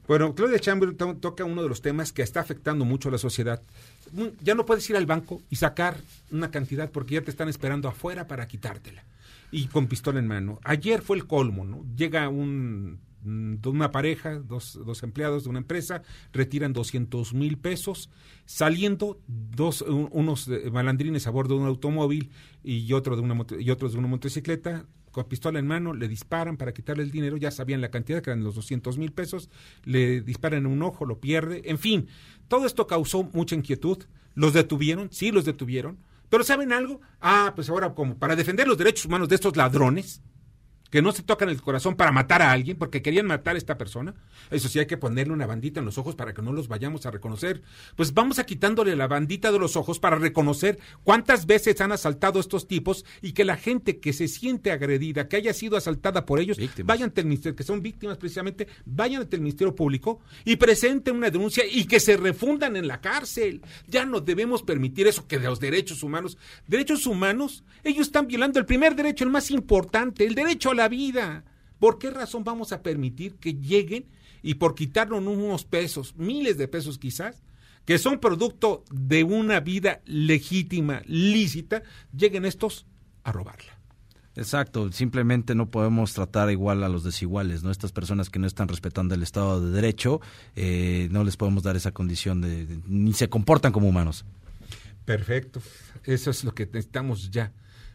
[0.09, 3.63] Bueno, Claudia Chamber toca uno de los temas que está afectando mucho a la sociedad.
[4.13, 5.99] Mm, ya no puedes ir al banco y sacar
[6.33, 9.05] una cantidad porque ya te están esperando afuera para quitártela.
[9.53, 10.59] Y con pistola en mano.
[10.65, 11.85] Ayer fue el colmo, ¿no?
[11.95, 18.11] Llega un Mm, una pareja, dos, dos, empleados de una empresa, retiran 200 mil pesos,
[18.47, 22.31] saliendo dos, unos malandrines a bordo de un automóvil
[22.63, 24.87] y, otro de una, y otros de una motocicleta,
[25.19, 28.31] con pistola en mano, le disparan para quitarle el dinero, ya sabían la cantidad, que
[28.31, 29.51] eran los 200 mil pesos,
[29.85, 32.07] le disparan en un ojo, lo pierde, en fin,
[32.47, 34.05] todo esto causó mucha inquietud,
[34.35, 37.01] los detuvieron, sí los detuvieron, pero ¿saben algo?
[37.21, 40.23] Ah, pues ahora como para defender los derechos humanos de estos ladrones,
[40.91, 43.77] que no se tocan el corazón para matar a alguien, porque querían matar a esta
[43.77, 44.15] persona.
[44.51, 47.07] Eso sí, hay que ponerle una bandita en los ojos para que no los vayamos
[47.07, 47.63] a reconocer.
[47.97, 52.41] Pues vamos a quitándole la bandita de los ojos para reconocer cuántas veces han asaltado
[52.41, 56.41] estos tipos y que la gente que se siente agredida, que haya sido asaltada por
[56.41, 60.57] ellos, vayan ante el ministerio, que son víctimas precisamente, vayan ante el Ministerio Público y
[60.57, 63.63] presenten una denuncia y que se refundan en la cárcel.
[63.87, 68.59] Ya no debemos permitir eso que de los derechos humanos, derechos humanos, ellos están violando
[68.59, 71.45] el primer derecho, el más importante, el derecho a la vida.
[71.79, 74.07] ¿Por qué razón vamos a permitir que lleguen
[74.43, 77.43] y por quitarnos unos pesos, miles de pesos quizás,
[77.85, 81.83] que son producto de una vida legítima, lícita,
[82.17, 82.87] lleguen estos
[83.25, 83.79] a robarla?
[84.37, 87.73] Exacto, simplemente no podemos tratar igual a los desiguales, ¿no?
[87.73, 90.21] Estas personas que no están respetando el Estado de Derecho,
[90.55, 94.25] eh, no les podemos dar esa condición de, ni se comportan como humanos.
[95.05, 95.61] Perfecto,
[96.05, 97.53] eso es lo que necesitamos ya.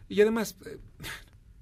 [0.09, 0.79] Y además, eh,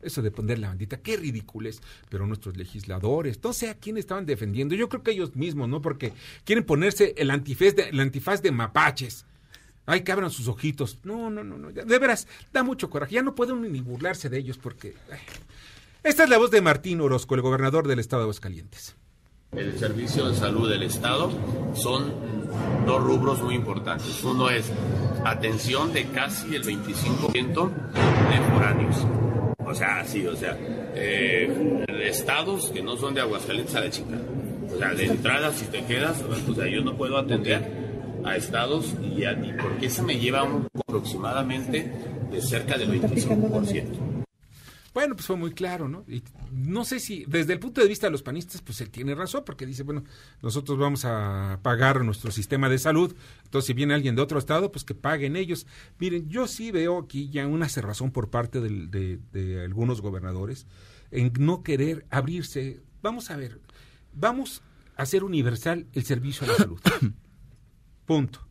[0.04, 1.82] eso de poner la bandita, qué ridículos.
[2.10, 4.76] Pero nuestros legisladores, no sé a quién estaban defendiendo.
[4.76, 5.82] Yo creo que ellos mismos, ¿no?
[5.82, 9.26] Porque quieren ponerse el antifaz de, el antifaz de mapaches.
[9.86, 11.00] Ay, que abran sus ojitos.
[11.04, 11.72] No, no, no, no.
[11.72, 13.16] De veras, da mucho coraje.
[13.16, 14.94] Ya no pueden ni burlarse de ellos porque.
[16.04, 18.96] Esta es la voz de Martín Orozco, el gobernador del estado de Aguascalientes.
[19.52, 21.30] El servicio de salud del Estado
[21.76, 22.14] son
[22.86, 24.24] dos rubros muy importantes.
[24.24, 24.72] Uno es
[25.26, 27.70] atención de casi el 25%
[28.30, 28.96] de foráneos
[29.72, 30.58] o sea, sí, o sea,
[30.94, 34.18] eh, estados que no son de Aguascalientes a la chica.
[34.74, 37.62] O sea, de entrada, si te quedas, o sea, yo no puedo atender
[38.24, 41.92] a estados y, a, y porque se me lleva un, aproximadamente
[42.32, 44.21] de cerca del 25%.
[44.94, 46.04] Bueno, pues fue muy claro, ¿no?
[46.08, 49.16] Y no sé si, desde el punto de vista de los panistas, pues él tiene
[49.16, 50.04] razón, porque dice, bueno,
[50.42, 54.72] nosotros vamos a pagar nuestro sistema de salud, entonces si viene alguien de otro estado,
[54.72, 55.66] pues que paguen ellos.
[55.98, 60.68] Miren, yo sí veo aquí ya una cerrazón por parte de, de algunos gobernadores
[61.12, 62.82] en no querer abrirse.
[63.02, 63.62] Vamos a ver,
[64.14, 64.62] vamos
[64.98, 66.80] a hacer universal el servicio a la salud.
[68.06, 68.51] Punto.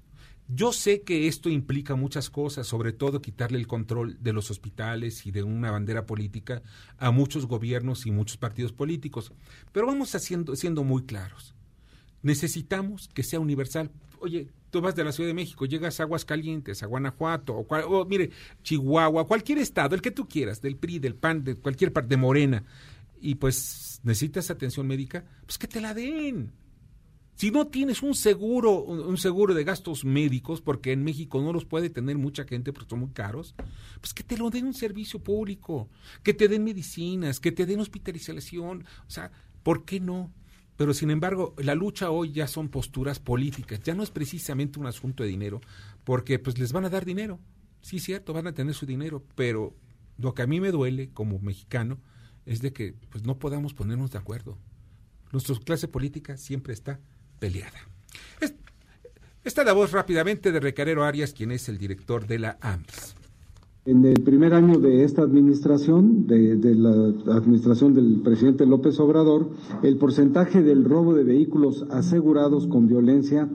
[0.53, 5.25] Yo sé que esto implica muchas cosas, sobre todo quitarle el control de los hospitales
[5.25, 6.61] y de una bandera política
[6.99, 9.33] a muchos gobiernos y muchos partidos políticos,
[9.71, 11.55] pero vamos haciendo, siendo muy claros.
[12.23, 13.93] Necesitamos que sea universal.
[14.19, 18.05] Oye, tú vas de la Ciudad de México, llegas a Aguascalientes, a Guanajuato, o, o
[18.07, 18.31] mire,
[18.65, 22.17] Chihuahua, cualquier estado, el que tú quieras, del PRI, del PAN, de cualquier parte, de
[22.17, 22.65] Morena,
[23.21, 26.53] y pues necesitas atención médica, pues que te la den
[27.40, 31.64] si no tienes un seguro, un seguro de gastos médicos, porque en México no los
[31.64, 33.55] puede tener mucha gente porque son muy caros,
[33.98, 35.88] pues que te lo den un servicio público,
[36.22, 40.31] que te den medicinas, que te den hospitalización, o sea, ¿por qué no?
[40.76, 44.85] Pero sin embargo, la lucha hoy ya son posturas políticas, ya no es precisamente un
[44.85, 45.62] asunto de dinero,
[46.05, 47.40] porque pues les van a dar dinero,
[47.81, 49.74] sí cierto, van a tener su dinero, pero
[50.18, 52.03] lo que a mí me duele como mexicano
[52.44, 54.59] es de que pues no podamos ponernos de acuerdo.
[55.33, 57.00] Nuestra clase política siempre está
[57.40, 57.79] peleada.
[59.42, 63.16] Esta es la voz rápidamente de Recarero Arias, quien es el director de la AMS.
[63.87, 69.48] En el primer año de esta administración, de, la administración del presidente López Obrador,
[69.83, 73.48] el porcentaje del robo de vehículos asegurados con violencia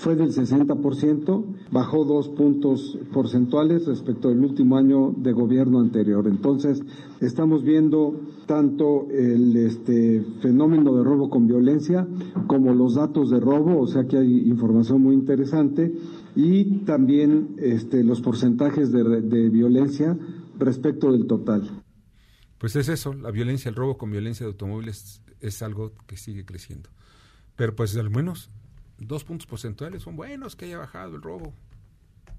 [0.00, 6.26] fue del 60%, bajó dos puntos porcentuales respecto al último año de gobierno anterior.
[6.26, 6.82] Entonces,
[7.20, 12.08] estamos viendo tanto el este, fenómeno de robo con violencia
[12.46, 15.92] como los datos de robo, o sea que hay información muy interesante.
[16.34, 20.16] y también este, los porcentajes de, de violencia
[20.58, 21.82] respecto del total.
[22.56, 26.46] Pues es eso, la violencia, el robo con violencia de automóviles es algo que sigue
[26.46, 26.88] creciendo.
[27.56, 28.50] Pero pues al menos
[29.00, 31.52] dos puntos porcentuales son buenos que haya bajado el robo.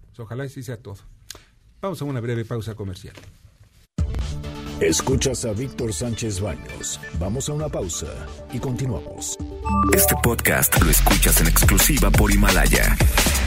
[0.07, 0.97] Pues, ojalá así sea todo.
[1.81, 3.15] Vamos a una breve pausa comercial.
[4.79, 6.99] Escuchas a Víctor Sánchez Baños.
[7.19, 8.07] Vamos a una pausa
[8.51, 9.37] y continuamos.
[9.93, 12.97] Este podcast lo escuchas en exclusiva por Himalaya.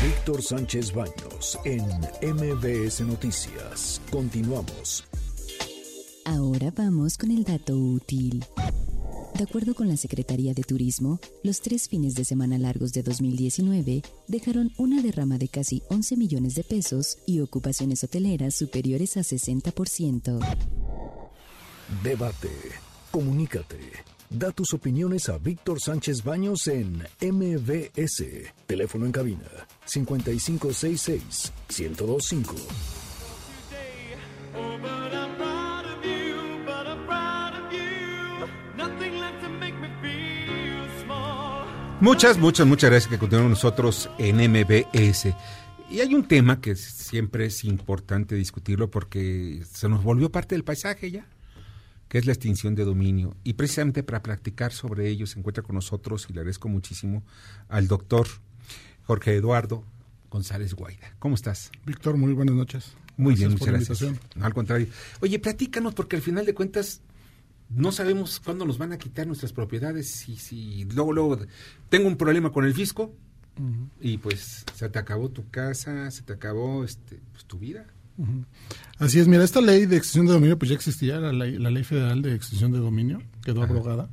[0.05, 1.85] Víctor Sánchez Baños en
[2.23, 4.01] MBS Noticias.
[4.11, 5.05] Continuamos.
[6.25, 8.45] Ahora vamos con el dato útil.
[9.35, 14.03] De acuerdo con la Secretaría de Turismo, los tres fines de semana largos de 2019
[14.29, 20.39] dejaron una derrama de casi 11 millones de pesos y ocupaciones hoteleras superiores a 60%.
[22.05, 22.51] Debate.
[23.11, 23.81] Comunícate.
[24.31, 28.25] Da tus opiniones a Víctor Sánchez Baños en MBS.
[28.69, 29.51] Teléfono en cabina
[29.85, 32.55] 5566 1025.
[42.05, 45.35] Muchas, muchas, muchas gracias que continúen nosotros en MBS.
[45.91, 50.65] Y hay un tema que siempre es importante discutirlo porque se nos volvió parte del
[50.65, 51.27] paisaje ya,
[52.11, 53.35] que es la extinción de dominio.
[53.43, 57.23] Y precisamente para practicar sobre ello se encuentra con nosotros, y le agradezco muchísimo,
[57.71, 58.27] al doctor
[59.05, 59.83] Jorge Eduardo
[60.29, 61.15] González Guaida.
[61.19, 61.71] ¿Cómo estás?
[61.87, 62.93] Víctor, muy buenas noches.
[63.17, 64.21] Muy Gracias bien, muchas gracias.
[64.37, 64.89] No, al contrario.
[65.21, 67.01] Oye, platícanos, porque al final de cuentas
[67.75, 70.11] no sabemos cuándo nos van a quitar nuestras propiedades.
[70.11, 71.39] Si, si luego, luego
[71.89, 73.15] tengo un problema con el fisco
[74.01, 77.87] y pues se te acabó tu casa, se te acabó este, pues, tu vida.
[78.99, 81.71] Así es, mira, esta ley de extinción de dominio pues ya existía, la ley, la
[81.71, 84.09] ley federal de extinción de dominio, quedó abrogada.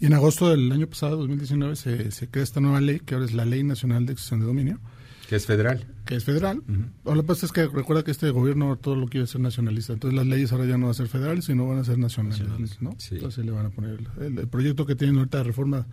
[0.00, 3.26] Y en agosto del año pasado, 2019, se, se crea esta nueva ley, que ahora
[3.26, 4.80] es la Ley Nacional de Extinción de Dominio,
[5.30, 5.86] Que es federal.
[6.06, 6.60] que es federal.
[7.04, 9.92] O Lo que pasa es que recuerda que este gobierno todo lo quiere ser nacionalista.
[9.92, 12.82] Entonces las leyes ahora ya no van a ser federales, sino van a ser nacionales.
[12.82, 12.96] ¿no?
[13.12, 15.86] Entonces le van a poner el, el proyecto que tienen ahorita de reforma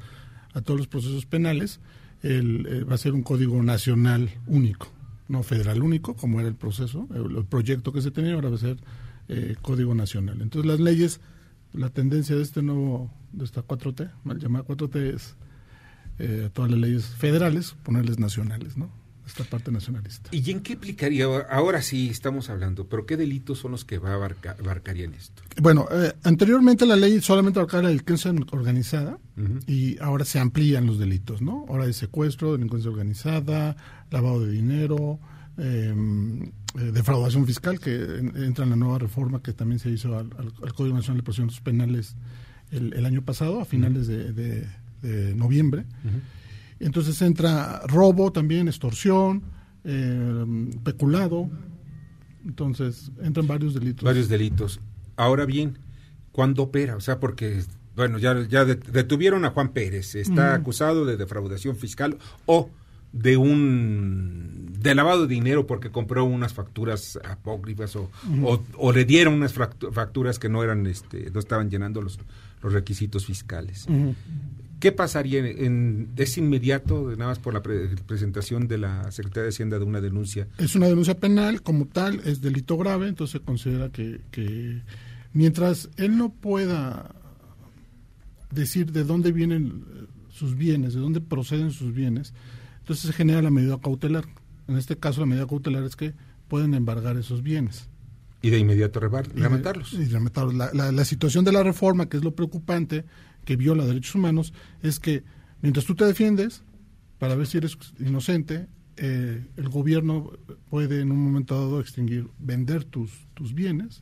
[0.55, 1.79] a todos los procesos penales,
[2.23, 4.87] el, eh, va a ser un código nacional único,
[5.27, 8.55] no federal único, como era el proceso, el, el proyecto que se tenía, ahora va
[8.55, 8.77] a ser
[9.27, 10.41] eh, código nacional.
[10.41, 11.21] Entonces las leyes,
[11.73, 15.35] la tendencia de este nuevo, de esta 4T, mal llamada 4T, es
[16.17, 18.89] eh, todas las leyes federales, ponerles nacionales, ¿no?
[19.27, 20.29] Esta parte nacionalista.
[20.31, 21.25] ¿Y en qué aplicaría?
[21.51, 25.43] Ahora sí estamos hablando, pero ¿qué delitos son los que va a abarca, abarcarían esto?
[25.61, 29.59] Bueno, eh, anteriormente la ley solamente abarcaba la delincuencia organizada Ujú.
[29.67, 31.65] y ahora se amplían los delitos, ¿no?
[31.67, 33.75] Ahora hay secuestro, delincuencia organizada,
[34.09, 35.19] lavado de dinero,
[35.57, 35.93] eh,
[36.79, 40.29] eh, defraudación fiscal, que en- entra en la nueva reforma que también se hizo al,
[40.75, 42.15] Código Nacional de Procedimientos Penales
[42.71, 44.67] el, el año pasado, a finales de, de-
[45.01, 45.85] de noviembre.
[46.79, 49.43] Entonces entra robo también, extorsión,
[49.83, 50.45] eh,
[50.83, 51.49] peculado.
[52.45, 54.03] Entonces entran varios delitos.
[54.03, 54.79] Varios delitos.
[55.15, 55.79] Ahora bien,
[56.31, 56.95] ¿cuándo opera?
[56.95, 57.61] O sea, porque,
[57.95, 62.69] bueno, ya, ya det- detuvieron a Juan Pérez, está acusado de defraudación fiscal o
[63.13, 68.11] de un de lavado de dinero porque compró unas facturas apócrifas o,
[68.43, 72.19] o, o le dieron unas facturas que no eran este no estaban llenando los,
[72.61, 73.87] los requisitos fiscales.
[74.79, 75.39] ¿Qué pasaría?
[75.39, 79.79] En, en- ¿Es inmediato, nada más por la pre- presentación de la Secretaría de Hacienda
[79.79, 80.47] de una denuncia?
[80.59, 84.81] Es una denuncia penal como tal, es delito grave, entonces se considera que,
[85.33, 87.15] mientras él no pueda
[88.51, 92.33] decir de dónde vienen eh, sus bienes, de dónde proceden sus bienes,
[92.79, 94.25] entonces se genera la medida cautelar.
[94.67, 96.13] En este caso la medida cautelar es que
[96.47, 97.89] pueden embargar esos bienes.
[98.47, 99.41] Y de inmediato rebar- Y
[99.93, 100.55] y rematarlos.
[100.55, 103.05] La, la- la situación de la reforma, que es lo preocupante,
[103.45, 105.23] que viola derechos humanos, es que
[105.61, 106.63] mientras tú te defiendes,
[107.19, 110.31] para ver si eres inocente, eh, el gobierno
[110.69, 114.01] puede en un momento dado extinguir, vender tus, tus bienes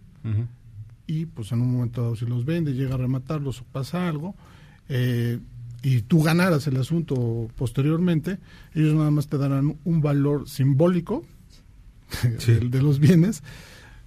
[1.08, 4.36] y pues en un momento dado si los vende, llega a rematarlos o pasa algo,
[4.90, 5.40] eh,
[5.84, 8.40] y tú ganaras el asunto posteriormente,
[8.74, 11.24] ellos nada más te darán un valor simbólico
[12.48, 13.44] de, de los bienes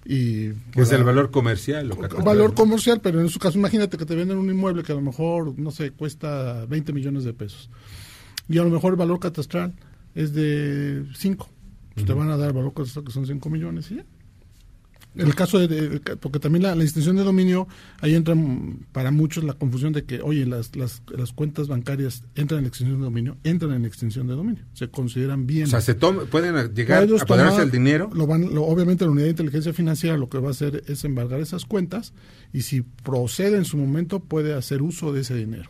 [0.09, 1.87] y es el valor comercial.
[2.25, 5.01] valor comercial, pero en su caso imagínate que te venden un inmueble que a lo
[5.01, 7.69] mejor, no sé, cuesta 20 millones de pesos.
[8.47, 9.75] Y a lo mejor el valor catastral
[10.15, 11.47] es de 5.
[11.93, 14.05] Pues te van a dar valor catastral que son 5 millones y ya.
[15.15, 16.83] El caso de, de- porque también la, la
[17.15, 17.67] de dominio,
[17.99, 18.35] ahí entra
[18.91, 22.99] para muchos la confusión de que, oye, las, las, las cuentas bancarias entran en extensión
[22.99, 25.65] de dominio, entran en extensión de dominio, se consideran bien.
[25.65, 28.09] O sea, se pueden llegar a apoderarse del dinero.
[28.13, 31.03] Lo van, lo- obviamente la unidad de inteligencia financiera lo que va a hacer es
[31.03, 32.13] embargar esas cuentas
[32.53, 35.69] y si procede en su momento puede hacer uso de ese dinero.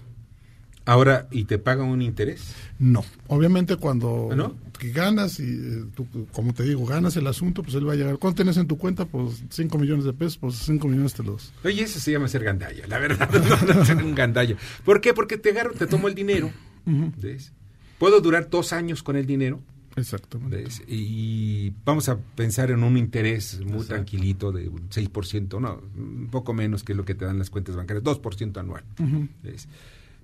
[0.90, 2.56] Ahora, ¿y te pagan un interés?
[2.80, 4.52] No, obviamente cuando ¿Ah,
[4.92, 8.18] ganas y eh, tú, como te digo, ganas el asunto, pues él va a llegar.
[8.18, 9.06] ¿Cuánto tienes en tu cuenta?
[9.06, 11.54] Pues 5 millones de pesos, pues 5 millones te los...
[11.64, 13.30] Oye, eso se llama ser gandalla, la verdad,
[13.76, 14.56] no, ser un gandalla.
[14.84, 15.14] ¿Por qué?
[15.14, 16.52] Porque te agarro, te tomo el dinero.
[16.86, 17.54] ¿ves?
[18.00, 19.60] Puedo durar dos años con el dinero.
[19.96, 20.58] Exactamente.
[20.58, 20.82] ¿ves?
[20.88, 26.56] Y vamos a pensar en un interés muy tranquilito de un 6%, no, un poco
[26.56, 28.84] menos que lo que te dan las cuentas bancarias, 2% anual.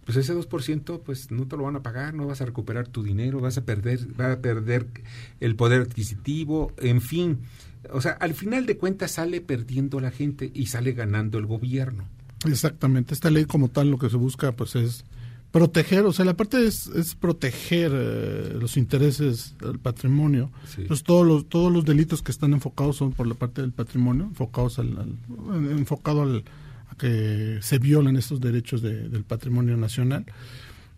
[0.05, 3.01] Pues ese 2% pues no te lo van a pagar, no vas a recuperar tu
[3.03, 4.85] dinero, vas a perder, vas a perder
[5.39, 7.39] el poder adquisitivo, en fin.
[7.91, 12.05] O sea, al final de cuentas sale perdiendo la gente y sale ganando el gobierno.
[12.45, 15.03] Exactamente, esta ley como tal lo que se busca pues es
[15.51, 20.51] proteger, o sea, la parte es, es proteger eh, los intereses del patrimonio.
[20.67, 20.81] Sí.
[20.81, 24.25] Entonces todos los todos los delitos que están enfocados son por la parte del patrimonio,
[24.25, 26.43] enfocados al, al- enfocado al
[26.97, 30.25] que se violan estos derechos de- del patrimonio nacional.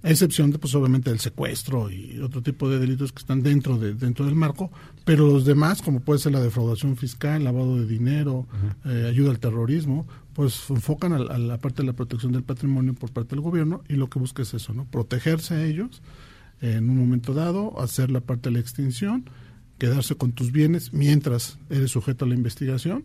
[0.03, 3.77] A excepción de, pues, obviamente, del secuestro y otro tipo de delitos que están dentro
[3.79, 4.71] de dentro del marco,
[5.05, 8.47] pero los demás, como puede ser la defraudación fiscal, lavado de dinero,
[8.85, 12.93] eh, ayuda al terrorismo, pues enfocan a, a la parte de la protección del patrimonio
[12.93, 14.85] por parte del gobierno y lo que busca es eso, ¿no?
[14.85, 16.01] Protegerse a ellos
[16.61, 19.25] en un momento dado, hacer la parte de la extinción,
[19.79, 23.03] quedarse con tus bienes mientras eres sujeto a la investigación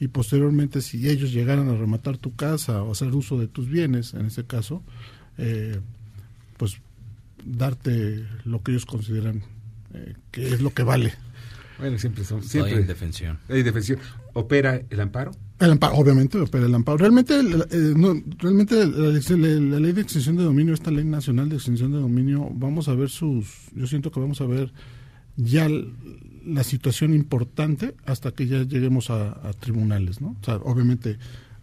[0.00, 4.14] y posteriormente si ellos llegaran a rematar tu casa o hacer uso de tus bienes,
[4.14, 4.82] en ese caso,
[5.38, 5.78] eh,
[6.56, 6.76] pues
[7.44, 9.42] darte lo que ellos consideran
[9.94, 11.12] eh, que es lo que vale.
[11.78, 12.40] Bueno, siempre son...
[12.40, 13.38] Hay Siempre indefensión.
[13.48, 13.98] Hay indefensión.
[14.34, 15.32] ¿Opera el amparo?
[15.58, 16.98] El amparo, obviamente, opera el amparo.
[16.98, 21.04] Realmente, el- eh, no, realmente la, la- la ley de extinción de dominio, esta ley
[21.04, 24.72] nacional de extinción de dominio, vamos a ver sus, yo siento que vamos a ver
[25.36, 25.68] ya
[26.46, 30.36] la situación importante hasta que ya lleguemos a, a tribunales, ¿no?
[30.40, 31.18] O sea, obviamente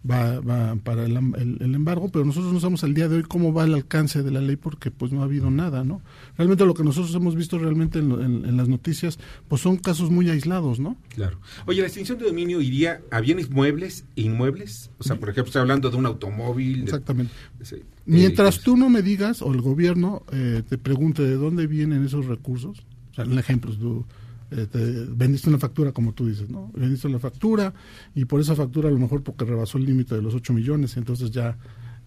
[0.09, 3.23] va, va para el, el- el embargo, pero nosotros no sabemos al día de hoy
[3.23, 6.01] cómo va el alcance de la ley porque pues no ha habido nada, ¿no?
[6.37, 10.09] Realmente lo que nosotros hemos visto realmente en, en- en las noticias, pues son casos
[10.09, 10.95] muy aislados, ¿no?
[11.09, 11.41] Claro.
[11.65, 14.89] Oye, ¿la extinción de dominio iría a bienes muebles e inmuebles?
[14.99, 16.77] O sea, por ejemplo, estoy hablando de un automóvil.
[16.79, 17.33] de- Exactamente.
[17.61, 17.75] sí.
[18.05, 22.25] Mientras tú no me digas o el gobierno eh, te pregunte de dónde vienen esos
[22.25, 22.79] recursos,
[23.11, 24.05] o sea, un ejemplo, tú
[24.51, 26.71] eh, te vendiste una factura como tú dices, ¿no?
[26.75, 27.73] Vendiste la factura
[28.15, 30.97] y por esa factura a lo mejor porque rebasó el límite de los 8 millones,
[30.97, 31.57] entonces ya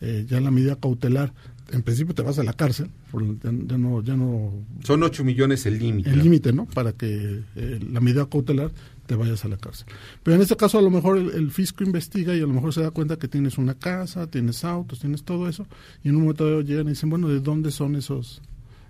[0.01, 1.33] eh, ya la medida cautelar,
[1.71, 4.53] en principio te vas a la cárcel, por- ya, ya no ya no
[4.83, 6.11] Son 8 millones el límite.
[6.11, 6.67] el límite, ¿no?
[6.67, 8.73] Para que eh, la medida cautelar
[9.07, 9.87] te vayas a la cárcel.
[10.25, 12.73] Pero en este caso a lo mejor el, el fisco investiga y a lo mejor
[12.75, 15.67] se da cuenta que tienes una casa, tienes autos, tienes todo eso
[16.03, 18.43] y en un momento dado llegan y dicen, bueno, ¿de dónde son esos?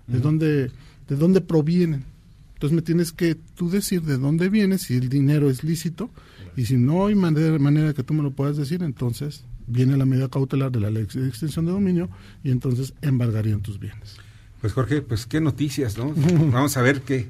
[0.07, 0.71] ¿De dónde
[1.07, 2.05] de dónde provienen?
[2.53, 6.09] Entonces me tienes que tú decir de dónde viene, si el dinero es lícito
[6.55, 10.05] y si no hay manera, manera que tú me lo puedas decir, entonces viene la
[10.05, 12.09] medida cautelar de la ley de extensión de dominio
[12.43, 14.17] y entonces embargarían tus bienes.
[14.61, 16.13] Pues Jorge, pues qué noticias, ¿no?
[16.51, 17.29] Vamos a ver qué.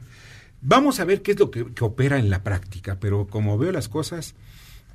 [0.62, 3.71] Vamos a ver qué es lo que, que opera en la práctica, pero como veo
[3.71, 4.36] las cosas,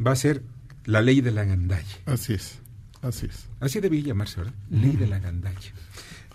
[0.04, 0.42] va a ser
[0.86, 1.98] la ley de la gandalla.
[2.06, 2.58] Así es,
[3.02, 3.46] así es.
[3.60, 4.54] Así debía llamarse, ¿verdad?
[4.70, 5.72] Ley de la gandalla.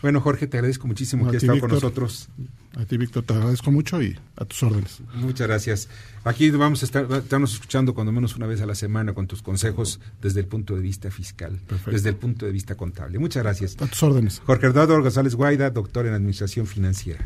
[0.04, 2.28] Bueno, Jorge, te agradezco muchísimo que ti, estado con nosotros.
[2.76, 5.00] A ti, Víctor, te agradezco mucho y a tus órdenes.
[5.14, 5.88] Muchas gracias.
[6.26, 9.42] Aquí vamos a estar, estarnos escuchando cuando menos una vez a la semana con tus
[9.42, 11.58] consejos desde el punto de vista fiscal,
[11.90, 13.18] desde el punto de vista contable.
[13.18, 13.78] Muchas gracias.
[13.82, 14.42] A tus órdenes.
[14.46, 17.26] Jorge Eduardo González Guaida, doctor en Administración Financiera.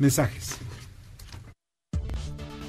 [0.00, 0.56] Mensajes.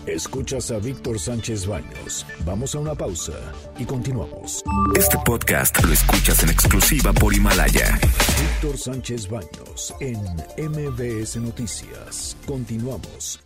[0.07, 2.25] Escuchas a Víctor Sánchez Baños.
[2.45, 3.33] Vamos a una pausa
[3.79, 4.61] y continuamos.
[4.97, 7.97] Este podcast lo escuchas en exclusiva por Himalaya.
[8.41, 10.19] Víctor Sánchez Baños en
[10.57, 12.35] MBS Noticias.
[12.45, 13.39] Continuamos.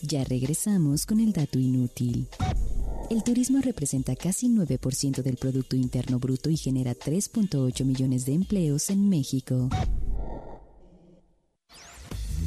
[0.00, 2.28] Ya regresamos con el dato inútil.
[3.10, 8.90] El turismo representa casi 9% del Producto Interno Bruto y genera 3.8 millones de empleos
[8.90, 9.68] en México.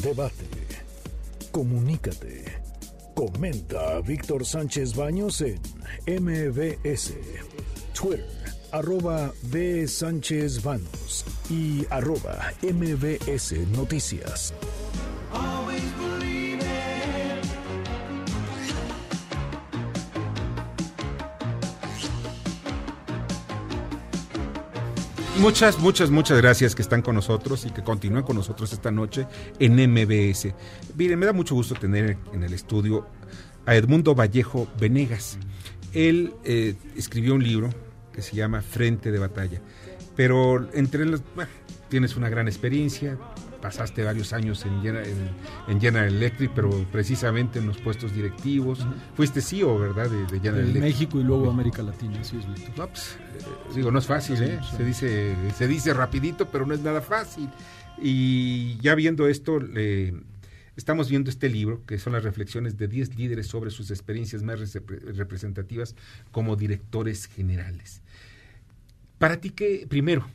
[0.02, 0.65] Debate.
[1.56, 2.44] Comunícate.
[3.16, 5.58] Comenta a Víctor Sánchez Baños en
[6.06, 7.14] MBS.
[7.94, 8.28] Twitter,
[8.74, 9.88] arroba B.
[9.88, 14.54] Sánchez Baños y arroba MBS Noticias.
[25.40, 29.28] Muchas, muchas, muchas gracias que están con nosotros y que continúan con nosotros esta noche
[29.60, 30.54] en MBS.
[30.96, 33.06] Miren, me da mucho gusto tener en el estudio
[33.66, 35.38] a Edmundo Vallejo Venegas.
[35.94, 37.70] Él eh, escribió un libro
[38.14, 39.62] que se llama Frente de Batalla.
[40.16, 41.22] Pero entre los,
[41.90, 43.18] tienes una gran experiencia,
[43.66, 45.08] pasaste varios años en General,
[45.68, 48.86] en, General Electric, pero precisamente en los puestos directivos.
[49.16, 50.08] Fuiste CEO, ¿verdad?
[50.08, 50.84] De, de General Electric.
[50.84, 52.78] México y luego América Latina, sí es Víctor.
[52.78, 54.60] No, pues, eh, digo, no es fácil, ¿eh?
[54.78, 57.50] Se, dice, se dice rapidito, pero no es nada fácil.
[58.00, 59.58] Y ya viendo esto,
[60.76, 64.60] estamos viendo este libro, que son las reflexiones de 10 líderes sobre sus experiencias más
[65.18, 65.96] representativas
[66.32, 68.04] como directores generales.
[69.18, 70.28] Para ti, ¿qué, primero,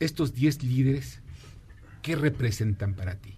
[0.00, 1.20] estos 10 líderes,
[2.04, 3.34] qué representan para ti?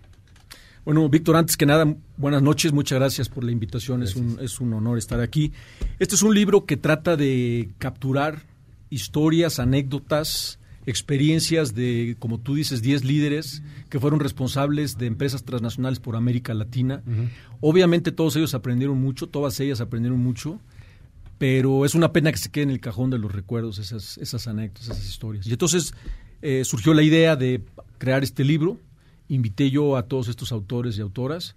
[0.85, 4.61] Bueno, Víctor, antes que nada, buenas noches, muchas gracias por la invitación, es un, es
[4.61, 5.53] un honor estar aquí.
[5.99, 8.43] Este es un libro que trata de capturar
[8.91, 15.99] historias, anécdotas, experiencias de, como tú dices, 10 líderes que fueron responsables de empresas transnacionales
[16.01, 17.03] por América Latina.
[17.61, 20.61] Obviamente todos ellos aprendieron mucho, todas ellas aprendieron mucho,
[21.39, 24.47] pero es una pena que se quede en el cajón de los recuerdos esas, esas
[24.47, 25.47] anécdotas, esas historias.
[25.47, 25.95] Y entonces
[26.43, 27.63] eh, surgió la idea de
[27.99, 28.79] crear este libro.
[29.29, 31.57] Invité yo a todos estos autores y autoras.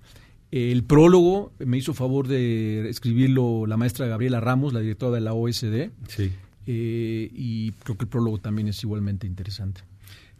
[0.52, 5.34] El prólogo me hizo favor de escribirlo la maestra Gabriela Ramos, la directora de la
[5.34, 5.92] OSD.
[6.08, 6.32] Sí.
[6.66, 9.82] Eh, y creo que el prólogo también es igualmente interesante.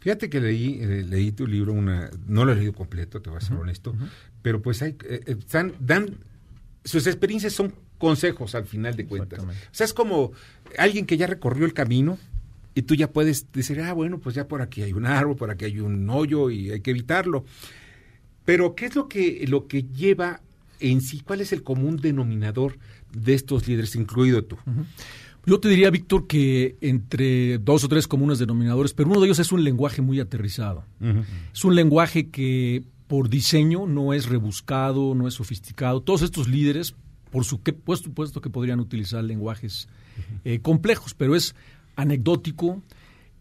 [0.00, 3.36] Fíjate que leí, eh, leí tu libro, una, no lo he leído completo, te voy
[3.36, 3.94] a ser honesto,
[4.40, 4.96] pero pues hay,
[5.80, 6.16] dan,
[6.84, 9.40] sus experiencias son consejos al final de cuentas.
[9.40, 10.32] O sea, es como
[10.78, 12.18] alguien que ya recorrió el camino
[12.74, 15.50] y tú ya puedes decir, ah, bueno, pues ya por aquí hay un árbol, por
[15.50, 17.44] aquí hay un hoyo y hay que evitarlo.
[18.44, 20.40] Pero, ¿qué es lo que, lo que lleva
[20.78, 21.20] en sí?
[21.20, 22.78] ¿Cuál es el común denominador
[23.12, 24.56] de estos líderes, incluido tú?
[25.46, 29.38] Yo te diría, Víctor, que entre dos o tres comunes denominadores, pero uno de ellos
[29.38, 30.84] es un lenguaje muy aterrizado.
[31.52, 36.02] Es un lenguaje que por diseño no es rebuscado, no es sofisticado.
[36.02, 36.94] Todos estos líderes,
[37.30, 39.88] por supuesto, puesto que podrían utilizar lenguajes
[40.44, 41.54] eh, complejos, pero es
[42.00, 42.82] anecdótico.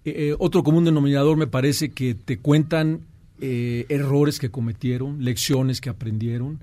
[0.05, 3.01] Eh, eh, otro común denominador me parece que te cuentan
[3.41, 6.59] errores que cometieron, lecciones que aprendieron.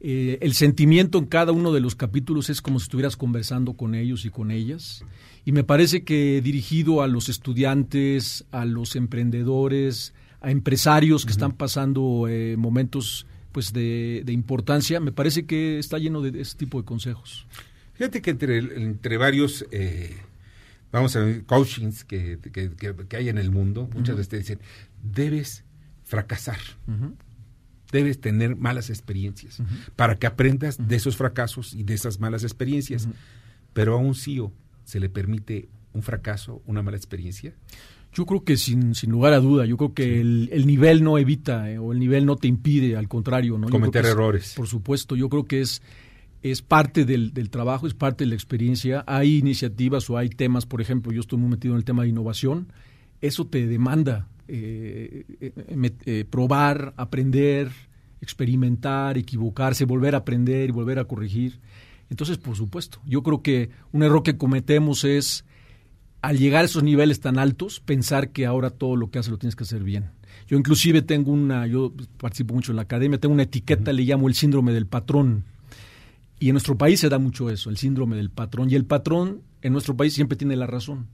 [0.00, 3.94] Eh, el sentimiento en cada uno de los capítulos es como si estuvieras conversando con
[3.94, 5.04] ellos y con ellas.
[5.44, 11.52] Y me parece que dirigido a los estudiantes, a los emprendedores, a empresarios que están
[11.52, 16.84] pasando eh, momentos pues de, importancia, me parece que está lleno de, ese tipo de
[16.84, 17.46] consejos.
[17.94, 20.18] Fíjate que entre, entre varios, eh,
[20.92, 24.60] vamos a ver, coachings que, que, hay en el mundo, muchas veces te dicen,
[25.02, 25.64] debes
[26.04, 26.58] fracasar
[27.92, 29.62] debes tener malas experiencias
[29.94, 33.08] para que aprendas de esos fracasos y de esas malas experiencias.
[33.72, 34.52] Pero a un CEO
[34.84, 37.54] se le permite un fracaso, una mala experiencia.
[38.12, 41.70] Yo creo que sin, sin lugar a duda, yo creo que el, nivel no evita
[41.70, 43.58] eh, o el nivel no te impide, al contrario.
[43.58, 43.68] ¿no?
[43.68, 44.54] Cometer errores.
[44.56, 45.82] por supuesto, yo creo que es,
[46.50, 49.04] es parte del, del, trabajo, es parte de la experiencia.
[49.06, 52.08] Hay iniciativas o hay temas, por ejemplo, yo estoy muy metido en el tema de
[52.10, 52.72] innovación,
[53.20, 57.70] eso te demanda eh, eh, eh, probar, aprender,
[58.20, 61.58] experimentar, equivocarse, volver a aprender y volver a corregir.
[62.10, 65.44] Entonces, por supuesto, yo creo que un error que cometemos es,
[66.22, 69.38] al llegar a esos niveles tan altos, pensar que ahora todo lo que haces lo
[69.38, 70.10] tienes que hacer bien.
[70.46, 74.28] Yo inclusive tengo una, yo participo mucho en la academia, tengo una etiqueta, le llamo
[74.28, 75.44] el síndrome del patrón.
[76.38, 78.70] Y en nuestro país se da mucho eso, el síndrome del patrón.
[78.70, 81.08] Y el patrón en nuestro país siempre tiene la razón.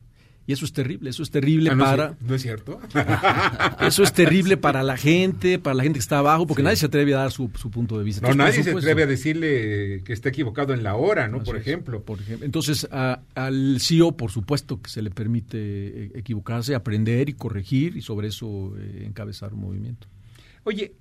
[0.45, 2.17] Y eso es terrible, eso es terrible ah, para...
[2.21, 2.81] ¿No es cierto?
[3.81, 6.87] eso es terrible para la gente, para la gente que está abajo, porque nadie se
[6.87, 8.27] atreve a dar su, punto de vista.
[8.27, 11.45] No, nadie se atreve a decirle que está equivocado en la hora, ¿no?
[11.45, 12.03] por ejemplo.
[12.03, 12.45] por ejemplo.
[12.45, 18.03] Entonces, al CEO, por supuesto que se le permite eh, equivocarse, aprender y corregir y
[18.03, 20.09] sobre eso eh, encabezar un movimiento.
[20.65, 20.93] Oye,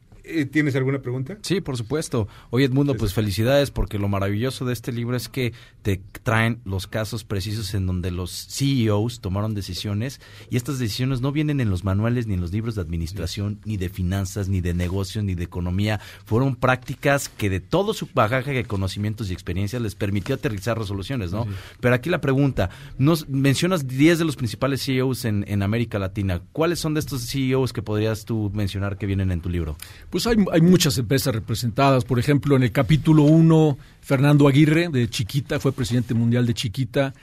[0.52, 1.38] ¿Tienes alguna pregunta?
[1.42, 2.28] Sí, por supuesto.
[2.50, 6.88] Oye, Edmundo, pues felicidades porque lo maravilloso de este libro es que te traen los
[6.88, 11.84] casos precisos en donde los CEOs tomaron decisiones y estas decisiones no vienen en los
[11.84, 15.44] manuales ni en los libros de administración, ni de finanzas, ni de negocios, ni de
[15.44, 16.00] economía.
[16.26, 21.32] Fueron prácticas que de todo su bagaje de conocimientos y experiencias les permitió aterrizar resoluciones,
[21.32, 21.48] ¿no?
[21.80, 26.42] Pero aquí la pregunta, nos mencionas 10 de los principales CEOs en, en América Latina.
[26.52, 29.78] ¿Cuáles son de estos CEOs que podrías tú mencionar que vienen en tu libro?
[30.10, 32.06] Pues hay, hay muchas empresas representadas.
[32.06, 37.14] Por ejemplo, en el capítulo 1, Fernando Aguirre, de Chiquita, fue presidente mundial de Chiquita.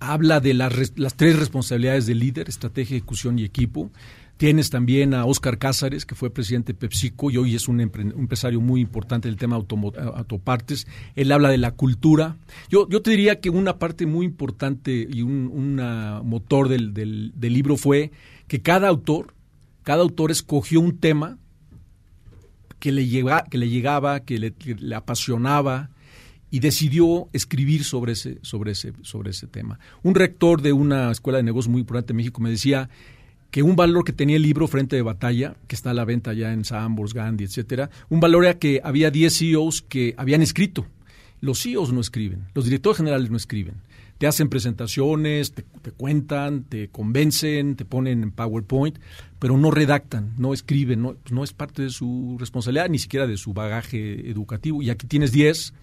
[0.00, 3.90] Habla de las, las tres responsabilidades del líder, estrategia, ejecución y equipo.
[4.36, 8.60] Tienes también a Óscar Cázares, que fue presidente de PepsiCo y hoy es un, empresario
[8.60, 10.86] muy importante del tema autopartes.
[11.14, 12.36] Él habla de la cultura.
[12.68, 15.76] Yo, yo te diría que una parte muy importante y un
[16.24, 18.10] motor del, del libro fue
[18.46, 19.32] que cada autor,
[19.82, 21.38] cada autor escogió un tema
[22.78, 23.06] que le,
[23.50, 25.90] que le llegaba, que le, apasionaba
[26.50, 29.78] y decidió escribir sobre ese, sobre, ese, sobre ese tema.
[30.02, 32.88] Un rector de una escuela de negocios muy importante en México me decía
[33.50, 36.32] que un valor que tenía el libro Frente de Batalla, que está a la venta
[36.32, 40.86] ya en Sambors, Gandhi, etcétera, un valor era que había 10 CEOs que habían escrito.
[41.40, 43.74] Los CEOs no escriben, los directores generales no escriben.
[44.18, 48.98] Te hacen presentaciones, te, te cuentan, te convencen, te ponen en PowerPoint,
[49.38, 53.36] pero no redactan, no escriben, no, no es parte de su responsabilidad, ni siquiera de
[53.36, 54.82] su bagaje educativo.
[54.82, 55.74] Y aquí tienes 10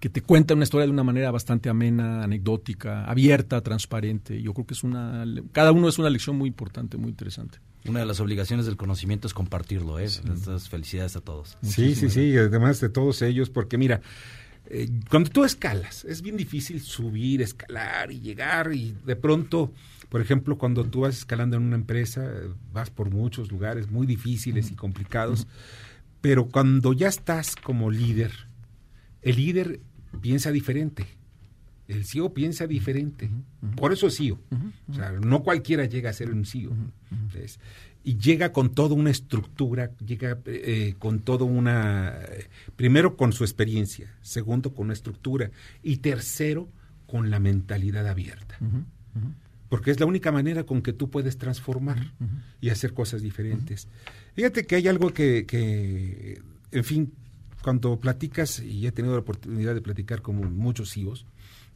[0.00, 4.40] que te cuentan una historia de una manera bastante amena, anecdótica, abierta, transparente.
[4.42, 7.58] Yo creo que es una, cada uno es una lección muy importante, muy interesante.
[7.88, 10.08] Una de las obligaciones del conocimiento es compartirlo, ¿eh?
[10.24, 11.56] Entonces, felicidades a todos.
[11.62, 14.00] Sí, sí, sí, además de todos ellos, porque mira,
[14.68, 19.72] eh, cuando tú escalas, es bien difícil subir, escalar y llegar y de pronto,
[20.08, 22.28] por ejemplo, cuando tú vas escalando en una empresa,
[22.72, 25.46] vas por muchos lugares muy difíciles y complicados,
[26.20, 28.32] pero cuando ya estás como líder,
[29.22, 29.80] el líder
[30.20, 31.06] piensa diferente.
[31.88, 33.30] El CEO piensa diferente.
[33.76, 34.40] Por eso es CEO.
[34.88, 36.72] O sea, no cualquiera llega a ser un CEO.
[37.12, 37.60] Entonces,
[38.06, 42.14] y llega con toda una estructura, llega eh, con toda una,
[42.76, 45.50] primero con su experiencia, segundo con una estructura
[45.82, 46.68] y tercero
[47.08, 48.60] con la mentalidad abierta.
[49.68, 52.12] Porque es la única manera con que tú puedes transformar
[52.60, 53.88] y hacer cosas diferentes.
[54.34, 56.40] Fíjate que hay algo que, que,
[56.70, 57.12] en fin,
[57.60, 61.26] cuando platicas, y he tenido la oportunidad de platicar con muchos CEOs,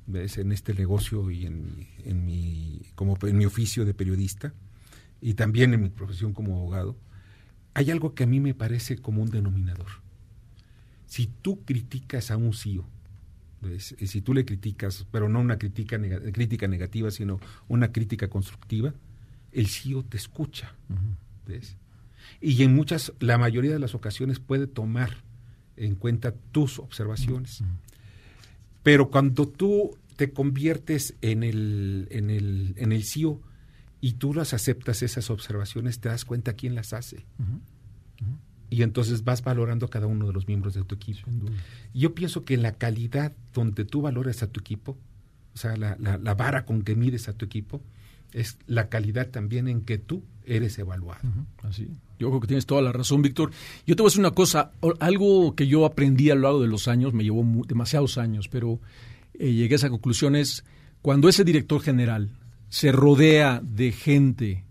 [0.06, 0.38] ¿ves?
[0.38, 4.54] en este negocio y en, en, mi, como en mi oficio de periodista,
[5.20, 6.96] y también en mi profesión como abogado,
[7.74, 9.88] hay algo que a mí me parece como un denominador.
[11.06, 12.86] Si tú criticas a un CEO,
[13.68, 18.28] y si tú le criticas, pero no una crítica, neg crítica negativa, sino una crítica
[18.28, 18.94] constructiva,
[19.52, 20.74] el CEO te escucha.
[21.46, 21.76] ¿ves?
[22.40, 25.22] Y en muchas, la mayoría de las ocasiones puede tomar
[25.76, 27.62] en cuenta tus observaciones.
[28.82, 33.40] Pero cuando tú te conviertes en el, en el, en el CEO
[34.01, 37.26] y tú las aceptas esas observaciones, te das cuenta quién las hace.
[38.70, 41.28] Y entonces vas valorando a cada uno de los miembros de tu equipo.
[41.92, 44.96] Yo pienso que la calidad donde tú valoras a tu equipo,
[45.55, 47.82] o sea, la, la, la vara con que mides a tu equipo,
[48.32, 51.20] es la calidad también en que tú eres evaluado.
[51.62, 51.88] Así.
[52.18, 53.51] Yo creo que tienes toda la razón, Víctor.
[53.86, 56.68] Yo te voy a decir una cosa, algo que yo aprendí a lo largo de
[56.68, 58.80] los años, me llevó demasiados años, pero
[59.34, 60.64] eh, llegué a esa conclusión es
[61.03, 62.30] cuando ese director general
[62.70, 64.64] se rodea de gente,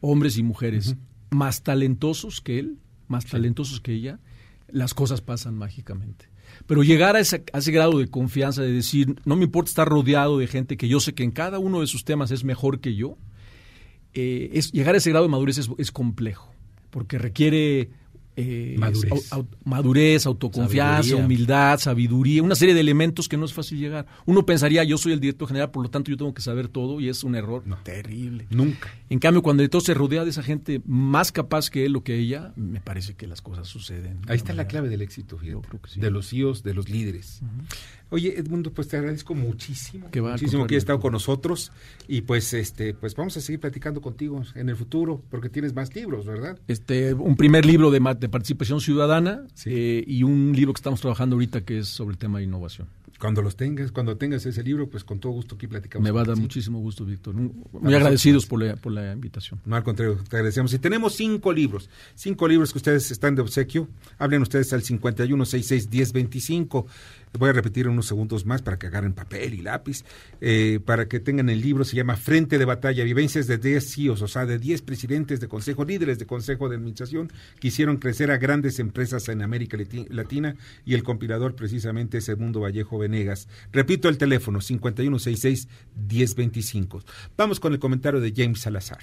[0.00, 0.96] hombres y mujeres,
[1.30, 2.78] más talentosos que él,
[3.08, 4.20] más talentosos que ella,
[4.68, 6.30] las cosas pasan mágicamente.
[6.66, 9.88] Pero llegar a ese, a ese, grado de confianza, de decir, no me importa estar
[9.88, 12.80] rodeado de gente que yo sé que en cada uno de sus temas es mejor
[12.80, 13.18] que yo,
[14.14, 16.54] eh, es, llegar a ese grado de madurez es, es complejo,
[16.90, 17.90] porque requiere
[18.36, 19.32] eh, madurez.
[19.32, 21.24] Au, madurez, autoconfianza, sabiduría.
[21.24, 24.06] humildad, sabiduría, una serie de elementos que no es fácil llegar.
[24.24, 27.00] Uno pensaría, yo soy el director general, por lo tanto yo tengo que saber todo
[27.00, 28.46] y es un error no, terrible.
[28.50, 28.90] Nunca.
[29.10, 32.02] En cambio, cuando el director se rodea de esa gente más capaz que él o
[32.02, 34.18] que ella, me parece que las cosas suceden.
[34.28, 36.00] Ahí está la clave del éxito, fíjate, sí.
[36.00, 37.40] de los CEOs, de los líderes.
[37.42, 37.66] Uh -huh.
[38.12, 41.72] Oye, Edmundo, pues te agradezco muchísimo, que muchísimo que hayas estado con nosotros
[42.06, 45.94] y pues este, pues vamos a seguir platicando contigo en el futuro porque tienes más
[45.94, 46.58] libros, ¿verdad?
[46.68, 49.70] Este, un primer libro de, de participación ciudadana sí.
[49.72, 52.86] eh, y un libro que estamos trabajando ahorita que es sobre el tema de innovación.
[53.22, 56.02] Cuando los tengas, cuando tengas ese libro, pues con todo gusto aquí platicamos.
[56.02, 57.36] Me va a dar muchísimo gusto, Víctor.
[57.36, 59.60] Muy, agradecidos por la, por la invitación.
[59.64, 60.74] No, al contrario, te agradecemos.
[60.74, 63.86] Y tenemos cinco libros, cinco libros que ustedes están de obsequio.
[64.18, 66.86] Hablen ustedes al 51661025.
[67.38, 70.04] Voy a repetir unos segundos más para que agarren papel y lápiz,
[70.40, 71.84] eh, para que tengan el libro.
[71.84, 75.46] Se llama Frente de Batalla, vivencias de 10 CEOs, o sea, de 10 presidentes de
[75.46, 79.78] consejo, líderes de consejo de administración que hicieron crecer a grandes empresas en América
[80.10, 83.48] Latina y el compilador precisamente es Edmundo Vallejo Venegas.
[83.72, 87.04] Repito el teléfono, 5166-1025.
[87.36, 88.98] Vamos con el comentario de James Salazar.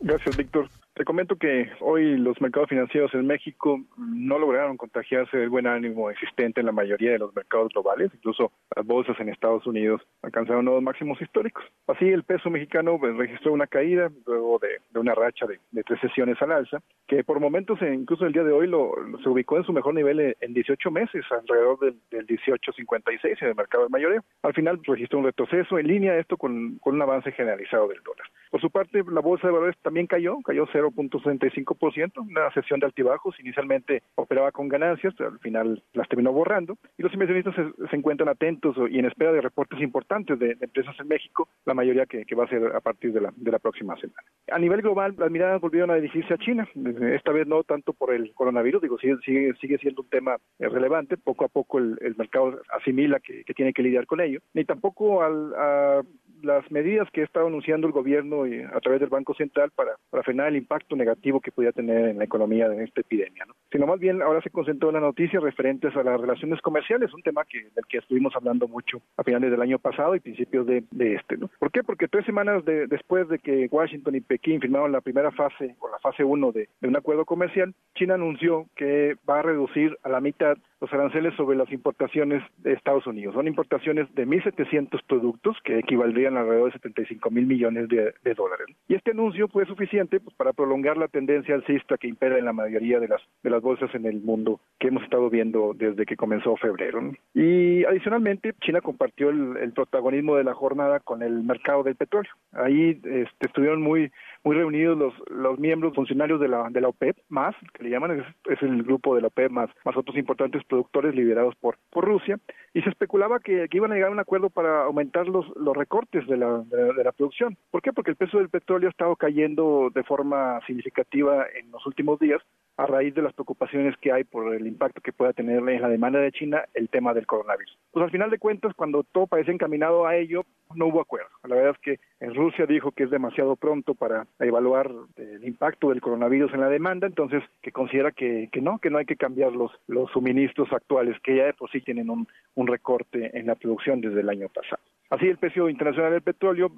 [0.00, 0.68] Gracias, Víctor.
[0.94, 6.08] Te comento que hoy los mercados financieros en México no lograron contagiarse del buen ánimo
[6.08, 10.64] existente en la mayoría de los mercados globales, incluso las bolsas en Estados Unidos alcanzaron
[10.64, 11.64] nuevos máximos históricos.
[11.88, 15.82] Así, el peso mexicano pues, registró una caída luego de, de una racha de, de,
[15.82, 19.56] tres sesiones al alza, que por momentos, incluso el día de hoy, lo, se ubicó
[19.56, 23.90] en su mejor nivel en 18 meses, alrededor del, del 18.56 en el mercado del
[23.90, 24.22] mayoreo.
[24.42, 28.28] Al final registró un retroceso en línea esto con, un avance generalizado del dólar.
[28.50, 33.38] Por su parte, la bolsa de valores también cayó, cayó 0.65%, una sesión de altibajos.
[33.40, 36.76] Inicialmente operaba con ganancias, al final las terminó borrando.
[36.98, 40.94] Y los inversionistas se, se encuentran atentos y en espera de reportes importantes de, empresas
[41.00, 43.96] en México, la mayoría que, va a ser a partir de la, de la próxima
[43.96, 44.22] semana.
[44.50, 46.68] A nivel global, las miradas volvieron a dirigirse a China.
[47.12, 51.16] Esta vez no tanto por el coronavirus, digo, sigue, sigue, sigue siendo un tema relevante.
[51.16, 54.64] Poco a poco el, el mercado asimila que, que, tiene que lidiar con ello, ni
[54.64, 56.02] tampoco al, a
[56.44, 60.48] las medidas que estado anunciando el gobierno y a través del Banco Central para, frenar
[60.48, 63.54] el impacto negativo que podía tener en la economía de esta epidemia, ¿no?
[63.72, 67.22] Sino más bien ahora se concentró en las noticias referentes a las relaciones comerciales, un
[67.22, 70.84] tema que, del que estuvimos hablando mucho a finales del año pasado y principios de,
[70.90, 71.50] de este, ¿no?
[71.58, 71.82] ¿Por qué?
[71.82, 75.88] Porque tres semanas de, después de que Washington y Pekín firmaron la primera fase o
[75.88, 80.08] la fase 1 de, de un acuerdo comercial, China anunció que va a reducir a
[80.08, 83.34] la mitad los aranceles sobre las importaciones de Estados Unidos.
[83.34, 88.66] Son importaciones de 1.700 productos que equivaldrían alrededor de 75 mil millones de, dólares.
[88.88, 92.52] Y este anuncio fue suficiente pues, para prolongar la tendencia alcista que impera en la
[92.52, 96.16] mayoría de las, de las bolsas en el mundo que hemos estado viendo desde que
[96.16, 97.12] comenzó febrero.
[97.32, 102.32] Y adicionalmente, China compartió el, el, protagonismo de la jornada con el mercado del petróleo.
[102.52, 104.10] Ahí este, estuvieron muy
[104.44, 108.24] muy reunidos los, los miembros funcionarios de la, de la OPEP, más, que le llaman,
[108.44, 112.38] es, el grupo de la OPEP, más, más otros importantes productores liderados por, por Rusia,
[112.74, 115.74] y se especulaba que, que, iban a llegar a un acuerdo para aumentar los, los
[115.74, 117.56] recortes de la, de, de, la producción.
[117.70, 117.92] ¿Por qué?
[117.92, 122.42] Porque el peso del petróleo ha estado cayendo de forma significativa en los últimos días
[122.76, 125.88] a raíz de las preocupaciones que hay por el impacto que pueda tener en la
[125.88, 127.78] demanda de China el tema del coronavirus.
[127.92, 130.44] Pues al final de cuentas, cuando todo parece encaminado a ello,
[130.74, 131.28] no hubo acuerdo.
[131.44, 135.90] La verdad es que en Rusia dijo que es demasiado pronto para evaluar el impacto
[135.90, 139.16] del coronavirus en la demanda, entonces que considera que, que no, que no hay que
[139.16, 143.46] cambiar los, los suministros actuales, que ya de por sí tienen un, un recorte en
[143.46, 144.82] la producción desde el año pasado.
[145.14, 146.72] Así el precio internacional del petróleo,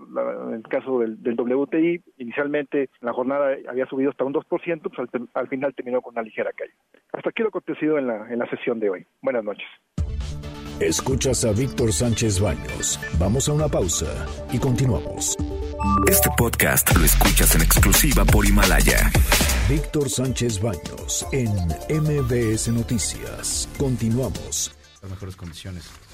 [0.49, 4.45] en el caso del, del WTI, inicialmente la jornada había subido hasta un 2%,
[4.83, 6.75] pues al, al, final terminó con una ligera caída.
[7.15, 9.07] Hasta aquí lo acontecido en la, en la sesión de hoy.
[9.23, 9.67] Buenas noches.
[10.81, 13.01] Escuchas a Víctor Sánchez Baños.
[13.19, 15.35] Vamos a una pausa y continuamos.
[16.07, 19.11] Este podcast lo escuchas en exclusiva por Himalaya.
[19.67, 21.49] Víctor Sánchez Baños en
[21.89, 23.67] MBS Noticias.
[23.79, 24.77] Continuamos.
[25.01, 26.06] Las mejores condiciones.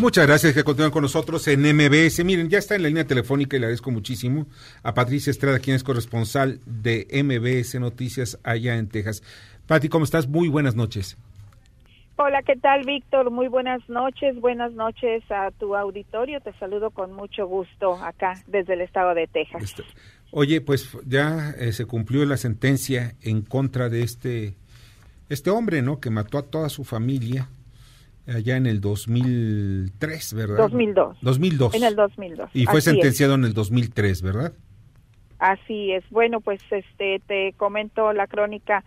[0.00, 2.24] Muchas gracias que continúan con nosotros en MBS.
[2.24, 4.46] Miren, ya está en la línea telefónica y le agradezco muchísimo
[4.84, 9.24] a Patricia Estrada, quien es corresponsal de MBS Noticias allá en Texas.
[9.66, 10.28] Pati, ¿cómo estás?
[10.28, 11.18] Muy buenas noches.
[12.14, 13.32] Hola, ¿qué tal, Víctor?
[13.32, 14.40] Muy buenas noches.
[14.40, 16.40] Buenas noches a tu auditorio.
[16.40, 19.64] Te saludo con mucho gusto acá desde el estado de Texas.
[19.64, 19.82] Este,
[20.30, 24.54] oye, pues ya eh, se cumplió la sentencia en contra de este
[25.28, 25.98] este hombre, ¿no?
[25.98, 27.48] Que mató a toda su familia
[28.28, 30.56] allá en el 2003, ¿verdad?
[30.58, 31.18] 2002.
[31.22, 31.74] 2002.
[31.74, 32.50] En el 2002.
[32.54, 33.38] Y fue Así sentenciado es.
[33.38, 34.52] en el 2003, ¿verdad?
[35.38, 36.04] Así es.
[36.10, 38.84] Bueno, pues este te comento la crónica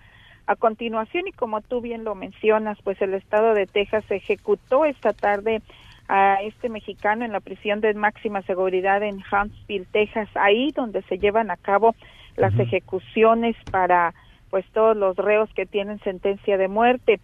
[0.47, 5.13] a continuación y como tú bien lo mencionas, pues el estado de Texas ejecutó esta
[5.13, 5.61] tarde
[6.07, 11.17] a este mexicano en la prisión de máxima seguridad en Huntsville, Texas, ahí donde se
[11.19, 11.95] llevan a cabo
[12.35, 12.63] las uh -huh.
[12.63, 14.13] ejecuciones para
[14.49, 17.21] pues todos los reos que tienen sentencia de muerte.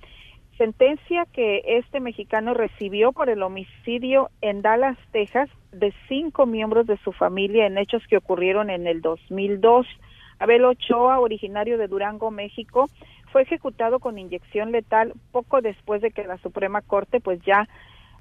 [0.57, 6.97] Sentencia que este mexicano recibió por el homicidio en Dallas, Texas, de cinco miembros de
[6.97, 9.85] su familia en hechos que ocurrieron en el 2002.
[10.39, 12.89] Abel Ochoa, originario de Durango, México,
[13.31, 17.67] fue ejecutado con inyección letal poco después de que la Suprema Corte pues ya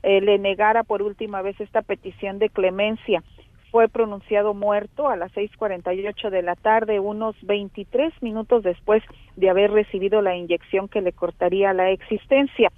[0.03, 3.23] eh, le negara por última vez esta petición de clemencia.
[3.77, 9.03] Fue pronunciado muerto a las 6:48 de la tarde, unos 23 minutos después
[9.37, 12.73] de haber recibido la inyección que le cortaría la existencia.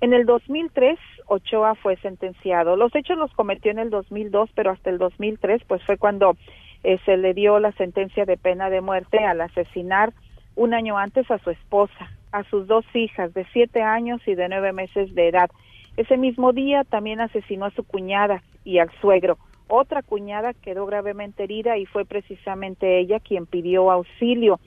[0.00, 2.76] En el 2003, Ochoa fue sentenciado.
[2.76, 6.36] Los hechos los cometió en el 2002, pero hasta el 2003, pues fue cuando
[6.84, 10.12] eh, se le dio la sentencia de pena de muerte al asesinar
[10.54, 14.48] un año antes a su esposa, a sus dos hijas de siete años y de
[14.48, 15.50] nueve meses de edad.
[15.96, 19.38] Ese mismo día también asesinó a su cuñada y al suegro.
[19.68, 24.60] Otra cuñada quedó gravemente herida y fue precisamente ella quien pidió auxilio.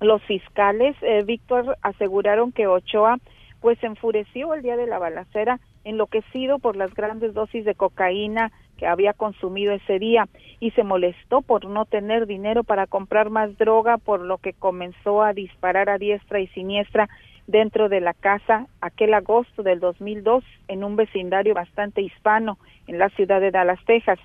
[0.00, 3.18] Los fiscales, eh, Víctor, aseguraron que Ochoa
[3.60, 8.86] pues enfureció el día de la balacera, enloquecido por las grandes dosis de cocaína que
[8.86, 10.28] había consumido ese día
[10.60, 15.22] y se molestó por no tener dinero para comprar más droga, por lo que comenzó
[15.22, 17.08] a disparar a diestra y siniestra
[17.46, 23.08] dentro de la casa aquel agosto del 2002 en un vecindario bastante hispano en la
[23.10, 24.18] ciudad de Dallas, Texas.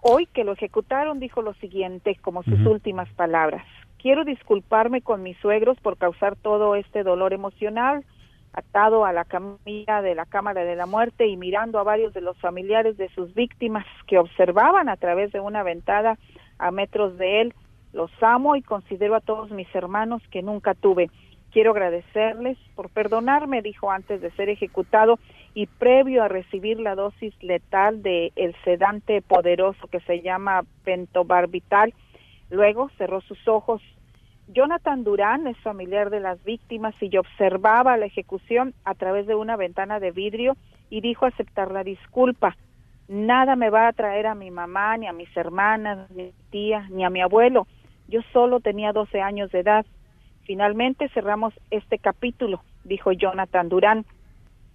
[0.00, 2.72] Hoy que lo ejecutaron dijo lo siguiente como sus uh -huh.
[2.72, 3.64] últimas palabras.
[3.98, 8.04] Quiero disculparme con mis suegros por causar todo este dolor emocional
[8.52, 12.20] atado a la camilla de la Cámara de la Muerte y mirando a varios de
[12.20, 16.18] los familiares de sus víctimas que observaban a través de una ventana
[16.58, 17.54] a metros de él.
[17.92, 21.10] Los amo y considero a todos mis hermanos que nunca tuve.
[21.52, 25.18] Quiero agradecerles por perdonarme, dijo antes de ser ejecutado
[25.54, 31.92] y previo a recibir la dosis letal de el sedante poderoso que se llama pentobarbital.
[32.50, 33.82] Luego cerró sus ojos
[34.48, 39.56] Jonathan Durán es familiar de las víctimas y observaba la ejecución a través de una
[39.56, 40.56] ventana de vidrio
[40.90, 42.56] y dijo aceptar la disculpa.
[43.08, 46.32] nada me va a traer a mi mamá, ni a mis hermanas, ni a mi
[46.50, 47.66] tía, ni a mi abuelo.
[48.08, 49.86] Yo solo tenía 12 años de edad.
[50.44, 54.04] Finalmente cerramos este capítulo, dijo Jonathan Durán.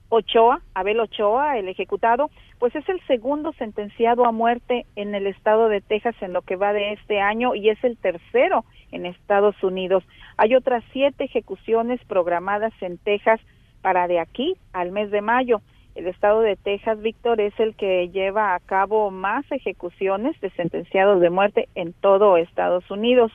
[0.09, 5.67] Ochoa, Abel Ochoa, el ejecutado, pues es el segundo sentenciado a muerte en el estado
[5.67, 9.61] de Texas en lo que va de este año y es el tercero en Estados
[9.63, 10.05] Unidos.
[10.37, 13.41] Hay otras siete ejecuciones programadas en Texas
[13.81, 15.61] para de aquí al mes de mayo.
[15.95, 21.19] El estado de Texas, Víctor, es el que lleva a cabo más ejecuciones de sentenciados
[21.19, 23.31] de muerte en todo Estados Unidos.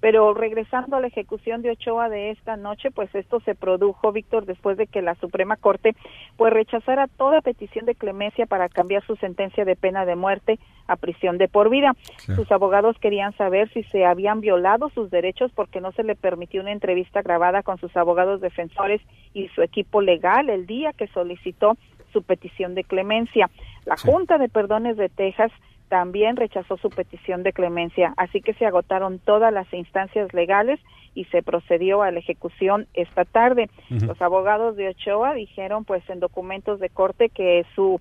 [0.00, 4.46] Pero regresando a la ejecución de Ochoa de esta noche, pues esto se produjo, Víctor,
[4.46, 5.94] después de que la Suprema Corte
[6.36, 10.96] pues rechazara toda petición de clemencia para cambiar su sentencia de pena de muerte a
[10.96, 11.92] prisión de por vida.
[12.18, 16.60] Sus abogados querían saber si se habían violado sus derechos porque no se le permitió
[16.60, 19.00] una entrevista grabada con sus abogados defensores
[19.34, 21.76] y su equipo legal el día que solicitó
[22.12, 23.50] su petición de clemencia.
[23.84, 25.52] La Junta de Perdones de Texas
[25.88, 30.80] también rechazó su petición de clemencia, así que se agotaron todas las instancias legales
[31.14, 33.68] y se procedió a la ejecución esta tarde.
[33.88, 38.00] Los abogados de Ochoa dijeron pues en documentos de corte que su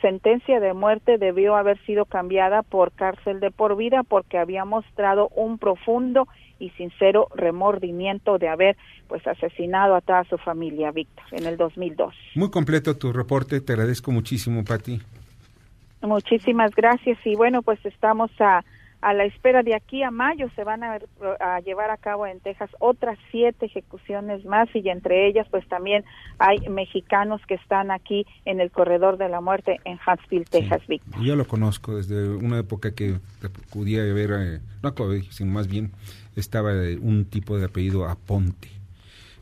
[0.00, 5.28] sentencia de muerte debió haber sido cambiada por cárcel de por vida porque había mostrado
[5.34, 6.28] un profundo
[6.58, 8.76] y sincero remordimiento de haber
[9.08, 12.14] pues asesinado a toda su familia Víctor en el 2002.
[12.36, 15.00] Muy completo tu reporte, te agradezco muchísimo, Pati.
[16.02, 18.64] Muchísimas gracias y bueno, pues estamos a,
[19.02, 20.98] a la espera de aquí a mayo se van a,
[21.40, 26.04] a, llevar a cabo en Texas otras siete ejecuciones más y entre ellas pues también
[26.38, 31.22] hay mexicanos que están aquí en el corredor de la muerte en Huntsville, Texas, Víctor.
[31.22, 35.68] Yo lo conozco desde una época que acudía a ver, eh, no acudí, sino más
[35.68, 35.90] bien
[36.36, 38.68] estaba un tipo de apellido Aponte.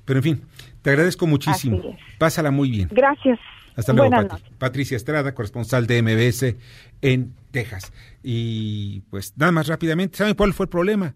[0.06, 0.42] Pero en fin,
[0.82, 1.96] te agradezco muchísimo.
[2.18, 2.88] Pásala muy bien.
[2.90, 3.38] Gracias.
[3.81, 4.28] Hasta luego,
[4.59, 6.55] Patricia Estrada, corresponsal de MBS
[7.01, 7.93] en Texas.
[8.22, 11.14] Y pues nada más rápidamente, ¿saben cuál fue el problema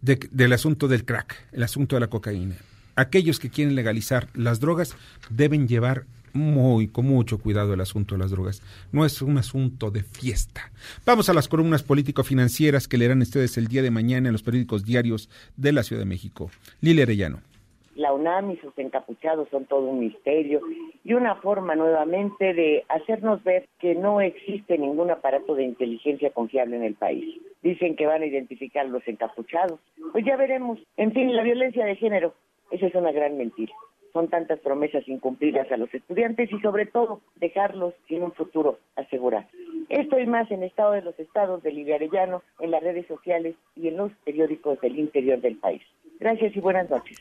[0.00, 2.54] del asunto del crack, el asunto de la cocaína?
[2.94, 4.94] Aquellos que quieren legalizar las drogas
[5.28, 8.62] deben llevar muy, con mucho cuidado el asunto de las drogas.
[8.92, 10.70] No es un asunto de fiesta.
[11.04, 14.84] Vamos a las columnas político-financieras que leerán ustedes el día de mañana en los periódicos
[14.84, 16.50] diarios de la Ciudad de México.
[16.80, 17.40] Lili Arellano
[17.98, 20.60] la UNAM y sus encapuchados son todo un misterio
[21.02, 26.76] y una forma nuevamente de hacernos ver que no existe ningún aparato de inteligencia confiable
[26.76, 27.40] en el país.
[27.60, 29.80] Dicen que van a identificar los encapuchados.
[30.12, 30.78] Pues ya veremos.
[30.96, 32.34] En fin, la violencia de género,
[32.70, 33.74] esa es una gran mentira.
[34.12, 39.46] Son tantas promesas incumplidas a los estudiantes y sobre todo dejarlos sin un futuro asegurado.
[39.88, 43.56] Esto y más en Estado de los Estados de Lidia Arellano, en las redes sociales
[43.74, 45.82] y en los periódicos del interior del país.
[46.20, 47.18] Gracias y buenas noches.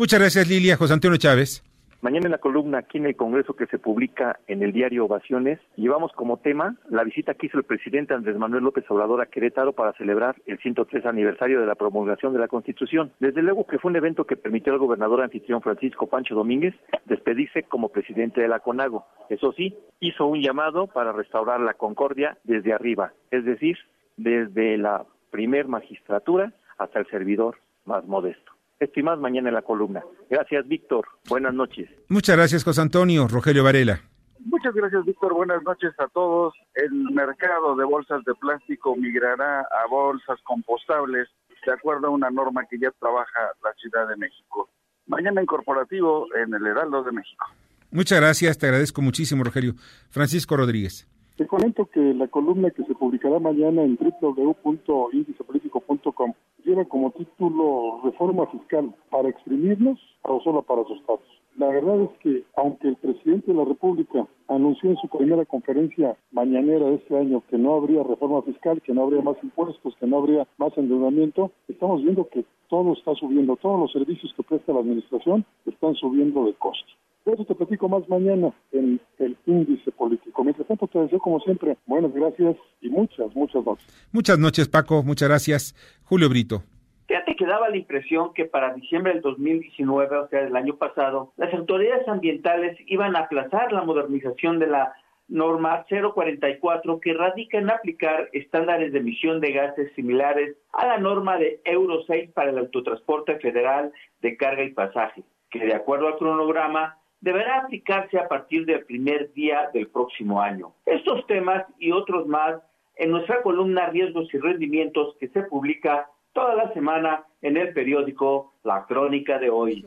[0.00, 0.78] Muchas gracias, Lilia.
[0.78, 1.62] José Antonio Chávez.
[2.00, 5.60] Mañana en la columna aquí en el Congreso que se publica en el diario Ovaciones,
[5.76, 9.74] llevamos como tema la visita que hizo el presidente Andrés Manuel López Obrador a Querétaro
[9.74, 13.12] para celebrar el 103 aniversario de la promulgación de la Constitución.
[13.20, 16.74] Desde luego que fue un evento que permitió al gobernador anfitrión Francisco Pancho Domínguez
[17.04, 19.04] despedirse como presidente de la CONAGO.
[19.28, 23.76] Eso sí, hizo un llamado para restaurar la concordia desde arriba, es decir,
[24.16, 28.49] desde la primer magistratura hasta el servidor más modesto.
[28.80, 30.02] Esto y más mañana en la columna.
[30.30, 31.06] Gracias, Víctor.
[31.28, 31.90] Buenas noches.
[32.08, 33.28] Muchas gracias, José Antonio.
[33.28, 34.00] Rogelio Varela.
[34.46, 35.34] Muchas gracias, Víctor.
[35.34, 36.54] Buenas noches a todos.
[36.74, 41.28] El mercado de bolsas de plástico migrará a bolsas compostables
[41.66, 44.70] de acuerdo a una norma que ya trabaja la Ciudad de México.
[45.06, 47.44] Mañana en corporativo en el Heraldo de México.
[47.90, 49.74] Muchas gracias, te agradezco muchísimo, Rogelio.
[50.08, 51.06] Francisco Rodríguez.
[51.36, 56.32] Te comento que la columna que se publicará mañana en www.indicepolitico.com
[56.64, 61.28] lleva como título Reforma Fiscal para exprimirnos o solo para asustarnos.
[61.56, 66.16] La verdad es que, aunque el presidente de la República anunció en su primera conferencia
[66.30, 70.06] mañanera de este año que no habría reforma fiscal, que no habría más impuestos, que
[70.06, 74.72] no habría más endeudamiento, estamos viendo que todo está subiendo, todos los servicios que presta
[74.72, 76.86] la administración están subiendo de costo.
[77.26, 80.42] De eso te platico más mañana en el índice político.
[80.42, 84.08] Mientras tanto, te deseo como siempre buenas gracias y muchas, muchas noches.
[84.12, 85.02] Muchas noches, Paco.
[85.02, 85.74] Muchas gracias.
[86.10, 86.64] Julio Brito.
[87.06, 91.32] Fíjate que daba la impresión que para diciembre del 2019, o sea, del año pasado,
[91.36, 94.92] las autoridades ambientales iban a aplazar la modernización de la
[95.28, 101.36] norma 044 que radica en aplicar estándares de emisión de gases similares a la norma
[101.36, 106.18] de Euro 6 para el autotransporte federal de carga y pasaje, que de acuerdo al
[106.18, 110.72] cronograma deberá aplicarse a partir del primer día del próximo año.
[110.86, 112.56] Estos temas y otros más
[113.00, 118.52] en nuestra columna Riesgos y Rendimientos que se publica toda la semana en el periódico
[118.62, 119.86] La Crónica de hoy.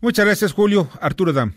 [0.00, 0.86] Muchas gracias, Julio.
[1.00, 1.52] Arturo Dam.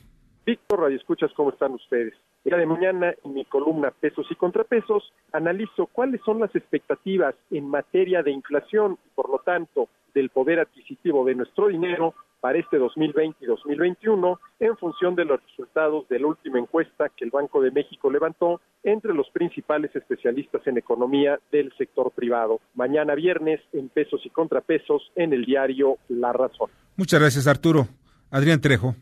[0.47, 2.13] Víctor, Radio Escuchas, ¿cómo están ustedes?
[2.43, 7.35] El día de mañana, en mi columna Pesos y Contrapesos, analizo cuáles son las expectativas
[7.51, 12.59] en materia de inflación y, por lo tanto, del poder adquisitivo de nuestro dinero para
[12.59, 17.31] este 2020 y 2021 en función de los resultados de la última encuesta que el
[17.31, 22.59] Banco de México levantó entre los principales especialistas en economía del sector privado.
[22.75, 26.69] Mañana viernes en pesos y contrapesos en el diario La Razón.
[26.97, 27.87] Muchas gracias Arturo.
[28.31, 28.95] Adrián Trejo.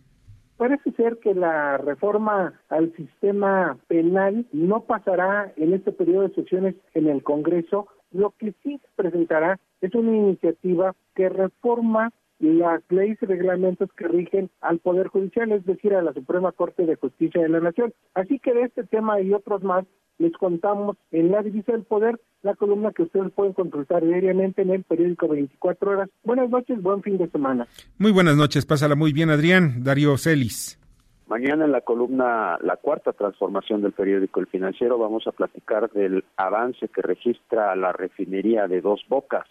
[0.57, 6.75] Parece ser que la reforma al sistema penal no pasará en este periodo de sesiones
[6.95, 7.88] en el Congreso.
[8.11, 14.07] Lo que sí se presentará es una iniciativa que reforma las leyes y reglamentos que
[14.07, 17.93] rigen al Poder Judicial, es decir, a la Suprema Corte de Justicia de la Nación.
[18.13, 19.85] Así que de este tema y otros más
[20.17, 24.71] les contamos en la Divisa del Poder, la columna que ustedes pueden consultar diariamente en
[24.71, 26.09] el periódico 24 horas.
[26.23, 27.67] Buenas noches, buen fin de semana.
[27.97, 29.83] Muy buenas noches, pásala muy bien, Adrián.
[29.83, 30.79] Darío Celis.
[31.27, 36.23] Mañana en la columna La Cuarta Transformación del periódico El Financiero vamos a platicar del
[36.38, 39.45] avance que registra la refinería de Dos Bocas,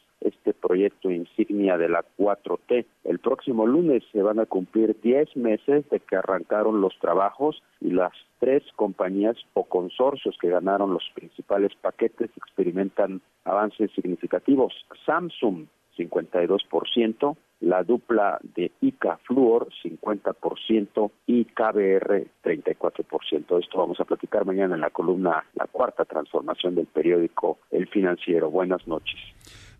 [0.46, 2.86] este proyecto insignia de la 4T.
[3.02, 7.90] El próximo lunes se van a cumplir 10 meses de que arrancaron los trabajos y
[7.90, 14.72] las tres compañías o consorcios que ganaron los principales paquetes experimentan avances significativos.
[15.04, 15.66] Samsung
[15.98, 23.64] 52%, la dupla de ICA Fluor 50% y KBR 34%.
[23.64, 28.48] Esto vamos a platicar mañana en la columna La Cuarta Transformación del periódico El Financiero.
[28.48, 29.18] Buenas noches.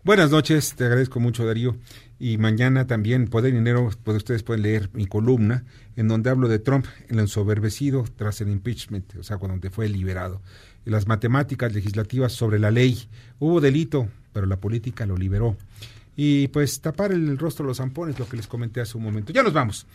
[0.03, 1.75] Buenas noches, te agradezco mucho Darío.
[2.19, 6.59] Y mañana también, Poder Dinero, pues ustedes pueden leer mi columna en donde hablo de
[6.59, 10.41] Trump, el ensoberbecido tras el impeachment, o sea, cuando fue liberado.
[10.85, 13.09] Y las matemáticas legislativas sobre la ley.
[13.39, 15.57] Hubo delito, pero la política lo liberó
[16.19, 19.31] y pues tapar el rostro de los zampones, lo que les comenté hace un momento.
[19.31, 19.85] Ya nos vamos.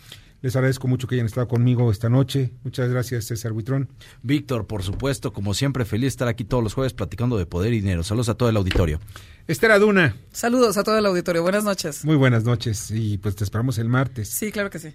[0.43, 2.51] Les agradezco mucho que hayan estado conmigo esta noche.
[2.65, 3.89] Muchas gracias, César Buitrón.
[4.25, 7.73] Víctor, por supuesto, como siempre, feliz de estar aquí todos los jueves platicando de poder
[7.73, 8.03] y dinero.
[8.03, 8.99] Saludos a todo el auditorio.
[9.47, 10.17] Esther Aduna.
[10.33, 11.43] Saludos a todo el auditorio.
[11.43, 12.05] Buenas noches.
[12.05, 14.29] Muy buenas noches y pues te esperamos el martes.
[14.29, 14.93] Sí, claro que sí.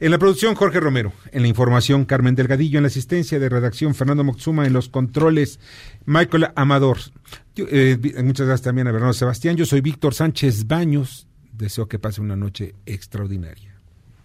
[0.00, 1.12] En la producción, Jorge Romero.
[1.30, 2.78] En la información, Carmen Delgadillo.
[2.78, 4.66] En la asistencia de redacción, Fernando Moxuma.
[4.66, 5.60] En los controles,
[6.06, 6.98] Michael Amador.
[7.56, 9.56] Eh, muchas gracias también a Bernardo Sebastián.
[9.56, 11.26] Yo soy Víctor Sánchez Baños.
[11.52, 13.75] Deseo que pase una noche extraordinaria.